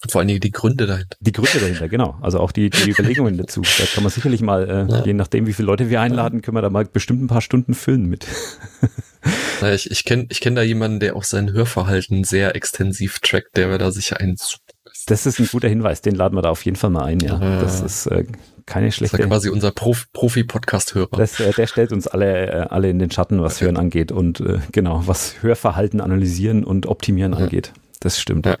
[0.00, 1.16] Und vor allen Dingen die Gründe dahinter.
[1.18, 2.16] Die Gründe dahinter, genau.
[2.20, 3.62] Also auch die, die Überlegungen dazu.
[3.62, 5.04] Da kann man sicherlich mal, äh, ja.
[5.04, 7.74] je nachdem, wie viele Leute wir einladen, können wir da mal bestimmt ein paar Stunden
[7.74, 8.24] füllen mit.
[9.60, 13.56] naja, ich, ich kenne ich kenn da jemanden, der auch sein Hörverhalten sehr extensiv trackt,
[13.56, 14.36] der mir da sicher einen
[15.06, 17.40] Das ist ein guter Hinweis, den laden wir da auf jeden Fall mal ein, ja.
[17.40, 17.60] ja.
[17.60, 18.24] Das ist äh,
[18.68, 19.16] keine schlechte.
[19.16, 21.18] Das ist ja quasi unser Prof Profi-Podcast-Hörer.
[21.18, 23.64] Äh, der stellt uns alle, äh, alle in den Schatten, was okay.
[23.64, 27.38] Hören angeht und äh, genau, was Hörverhalten analysieren und optimieren ja.
[27.38, 27.72] angeht.
[28.00, 28.46] Das stimmt.
[28.46, 28.56] Ja.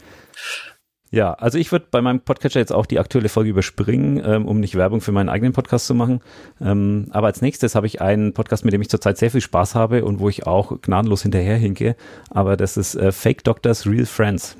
[1.10, 4.60] Ja, also ich würde bei meinem Podcatcher jetzt auch die aktuelle Folge überspringen, ähm, um
[4.60, 6.20] nicht Werbung für meinen eigenen Podcast zu machen.
[6.60, 9.74] Ähm, aber als nächstes habe ich einen Podcast, mit dem ich zurzeit sehr viel Spaß
[9.74, 11.96] habe und wo ich auch gnadenlos hinterherhinke.
[12.28, 14.56] Aber das ist äh, Fake Doctors Real Friends.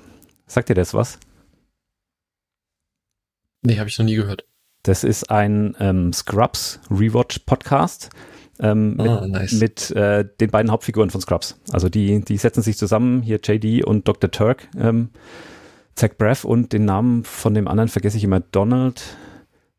[0.47, 1.19] Sagt ihr das was?
[3.61, 4.47] Nee, habe ich noch nie gehört.
[4.83, 8.11] Das ist ein ähm, Scrubs Rewatch Podcast.
[8.61, 9.53] Ähm, mit, ah, nice.
[9.53, 11.61] mit äh, den beiden Hauptfiguren von Scrubs.
[11.71, 14.31] Also die, die setzen sich zusammen, hier JD und Dr.
[14.31, 15.11] Turk, ähm,
[15.95, 19.17] Zach Braff und den Namen von dem anderen vergesse ich immer, Donald,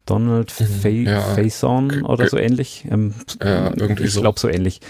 [0.10, 1.22] Donald mhm, ja.
[1.22, 2.86] Faison oder so ähnlich.
[2.90, 4.82] Ähm, ja, irgendwie ich glaube so ähnlich.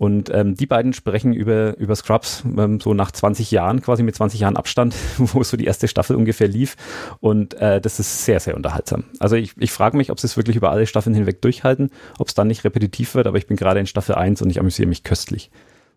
[0.00, 4.14] Und ähm, die beiden sprechen über, über Scrubs ähm, so nach 20 Jahren, quasi mit
[4.14, 6.76] 20 Jahren Abstand, wo so die erste Staffel ungefähr lief.
[7.20, 9.04] Und äh, das ist sehr, sehr unterhaltsam.
[9.18, 12.28] Also ich, ich frage mich, ob sie es wirklich über alle Staffeln hinweg durchhalten, ob
[12.28, 14.88] es dann nicht repetitiv wird, aber ich bin gerade in Staffel 1 und ich amüsiere
[14.88, 15.50] mich köstlich.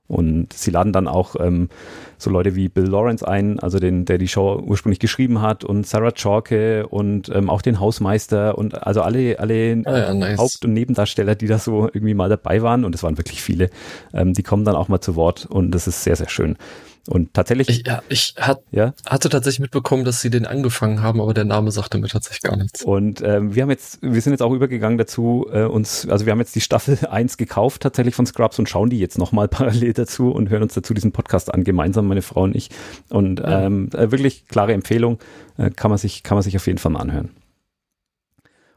[0.07, 1.69] Und sie laden dann auch ähm,
[2.17, 5.87] so Leute wie Bill Lawrence ein, also den, der die Show ursprünglich geschrieben hat, und
[5.87, 10.37] Sarah Chalke und ähm, auch den Hausmeister und also alle, alle ah ja, nice.
[10.37, 13.69] Haupt- und Nebendarsteller, die da so irgendwie mal dabei waren, und es waren wirklich viele,
[14.13, 16.57] ähm, die kommen dann auch mal zu Wort und das ist sehr, sehr schön.
[17.07, 17.67] Und tatsächlich.
[17.67, 18.93] Ich, ja, ich hat, ja?
[19.05, 22.55] hatte tatsächlich mitbekommen, dass sie den angefangen haben, aber der Name sagte mir tatsächlich gar
[22.55, 22.81] nichts.
[22.83, 26.31] Und ähm, wir haben jetzt, wir sind jetzt auch übergegangen dazu, äh, uns, also wir
[26.31, 29.91] haben jetzt die Staffel 1 gekauft tatsächlich von Scrubs und schauen die jetzt nochmal parallel
[29.91, 32.69] dazu und hören uns dazu diesen Podcast an, gemeinsam, meine Frau und ich.
[33.09, 33.63] Und ja.
[33.63, 35.19] ähm, äh, wirklich klare Empfehlung,
[35.57, 37.31] äh, kann man sich, kann man sich auf jeden Fall mal anhören.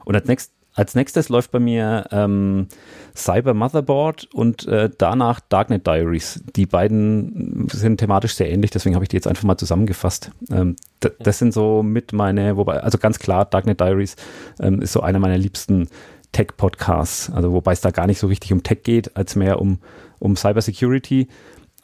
[0.05, 2.69] Und als nächstes als nächstes läuft bei mir ähm,
[3.17, 6.45] Cyber Motherboard und äh, danach Darknet Diaries.
[6.55, 10.31] Die beiden sind thematisch sehr ähnlich, deswegen habe ich die jetzt einfach mal zusammengefasst.
[10.51, 14.17] Ähm, das sind so mit meine, wobei, also ganz klar, Darknet Diaries
[14.61, 15.89] ähm, ist so einer meiner liebsten
[16.33, 17.31] Tech-Podcasts.
[17.31, 19.79] Also wobei es da gar nicht so richtig um Tech geht, als mehr um,
[20.19, 21.29] um Cyber Security.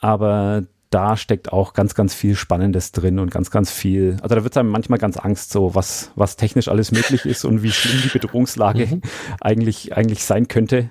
[0.01, 4.19] Aber da steckt auch ganz, ganz viel Spannendes drin und ganz, ganz viel.
[4.23, 7.63] Also da wird einem manchmal ganz Angst, so was, was technisch alles möglich ist und
[7.63, 9.03] wie schlimm die Bedrohungslage mhm.
[9.41, 10.91] eigentlich, eigentlich sein könnte.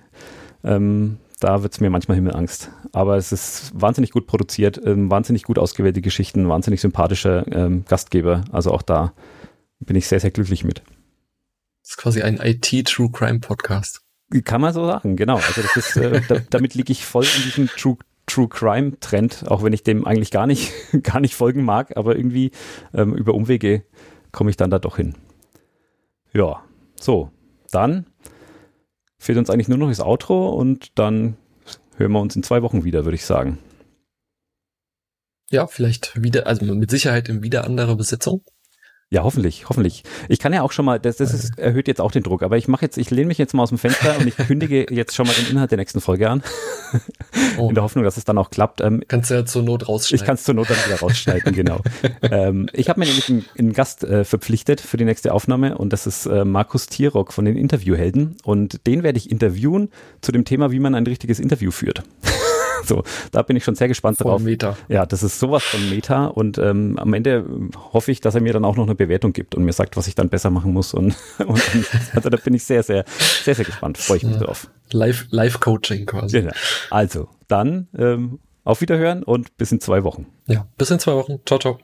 [0.64, 2.72] Ähm, da wird es mir manchmal Himmelangst.
[2.92, 8.44] Aber es ist wahnsinnig gut produziert, ähm, wahnsinnig gut ausgewählte Geschichten, wahnsinnig sympathischer ähm, Gastgeber.
[8.52, 9.14] Also auch da
[9.80, 10.82] bin ich sehr, sehr glücklich mit.
[11.84, 14.02] Das ist quasi ein IT-True Crime Podcast.
[14.46, 15.36] Kann man so sagen, genau.
[15.36, 17.98] Also das ist, äh, da, damit liege ich voll in diesem True
[18.32, 20.72] True Crime Trend, auch wenn ich dem eigentlich gar nicht,
[21.04, 22.52] gar nicht folgen mag, aber irgendwie
[22.94, 23.84] ähm, über Umwege
[24.32, 25.16] komme ich dann da doch hin.
[26.32, 26.64] Ja,
[26.96, 27.30] so,
[27.72, 28.06] dann
[29.18, 31.36] fehlt uns eigentlich nur noch das Outro und dann
[31.98, 33.58] hören wir uns in zwei Wochen wieder, würde ich sagen.
[35.50, 38.44] Ja, vielleicht wieder, also mit Sicherheit in wieder anderer Besetzung.
[39.14, 40.06] Ja, hoffentlich, hoffentlich.
[40.30, 42.58] Ich kann ja auch schon mal, das, das ist, erhöht jetzt auch den Druck, aber
[42.58, 45.14] ich mache jetzt, ich lehne mich jetzt mal aus dem Fenster und ich kündige jetzt
[45.14, 46.42] schon mal den Inhalt der nächsten Folge an.
[47.58, 47.68] Oh.
[47.68, 48.80] In der Hoffnung, dass es dann auch klappt.
[48.80, 50.22] Ähm, Kannst du ja zur Not rausschneiden.
[50.22, 51.82] Ich kann es zur Not dann wieder rausschneiden, genau.
[52.22, 55.92] ähm, ich habe mir nämlich einen, einen Gast äh, verpflichtet für die nächste Aufnahme und
[55.92, 59.90] das ist äh, Markus Tierock von den Interviewhelden und den werde ich interviewen
[60.22, 62.04] zu dem Thema, wie man ein richtiges Interview führt.
[62.86, 64.42] so, da bin ich schon sehr gespannt Voll drauf.
[64.42, 64.78] Meta.
[64.88, 67.46] Ja, das ist sowas von Meta und ähm, am Ende
[67.94, 70.08] hoffe ich, dass er mir dann auch noch eine Bewertung gibt und mir sagt, was
[70.08, 71.16] ich dann besser machen muss und,
[71.46, 71.62] und
[72.14, 73.06] also da bin ich sehr, sehr,
[73.44, 73.98] sehr, sehr gespannt.
[73.98, 74.44] Freue ich mich ja.
[74.44, 74.70] drauf.
[74.92, 76.40] Live, Live Coaching quasi.
[76.40, 76.52] Ja,
[76.90, 80.28] also, dann ähm, auf Wiederhören und bis in zwei Wochen.
[80.48, 81.40] Ja, bis in zwei Wochen.
[81.46, 81.80] Ciao, ciao.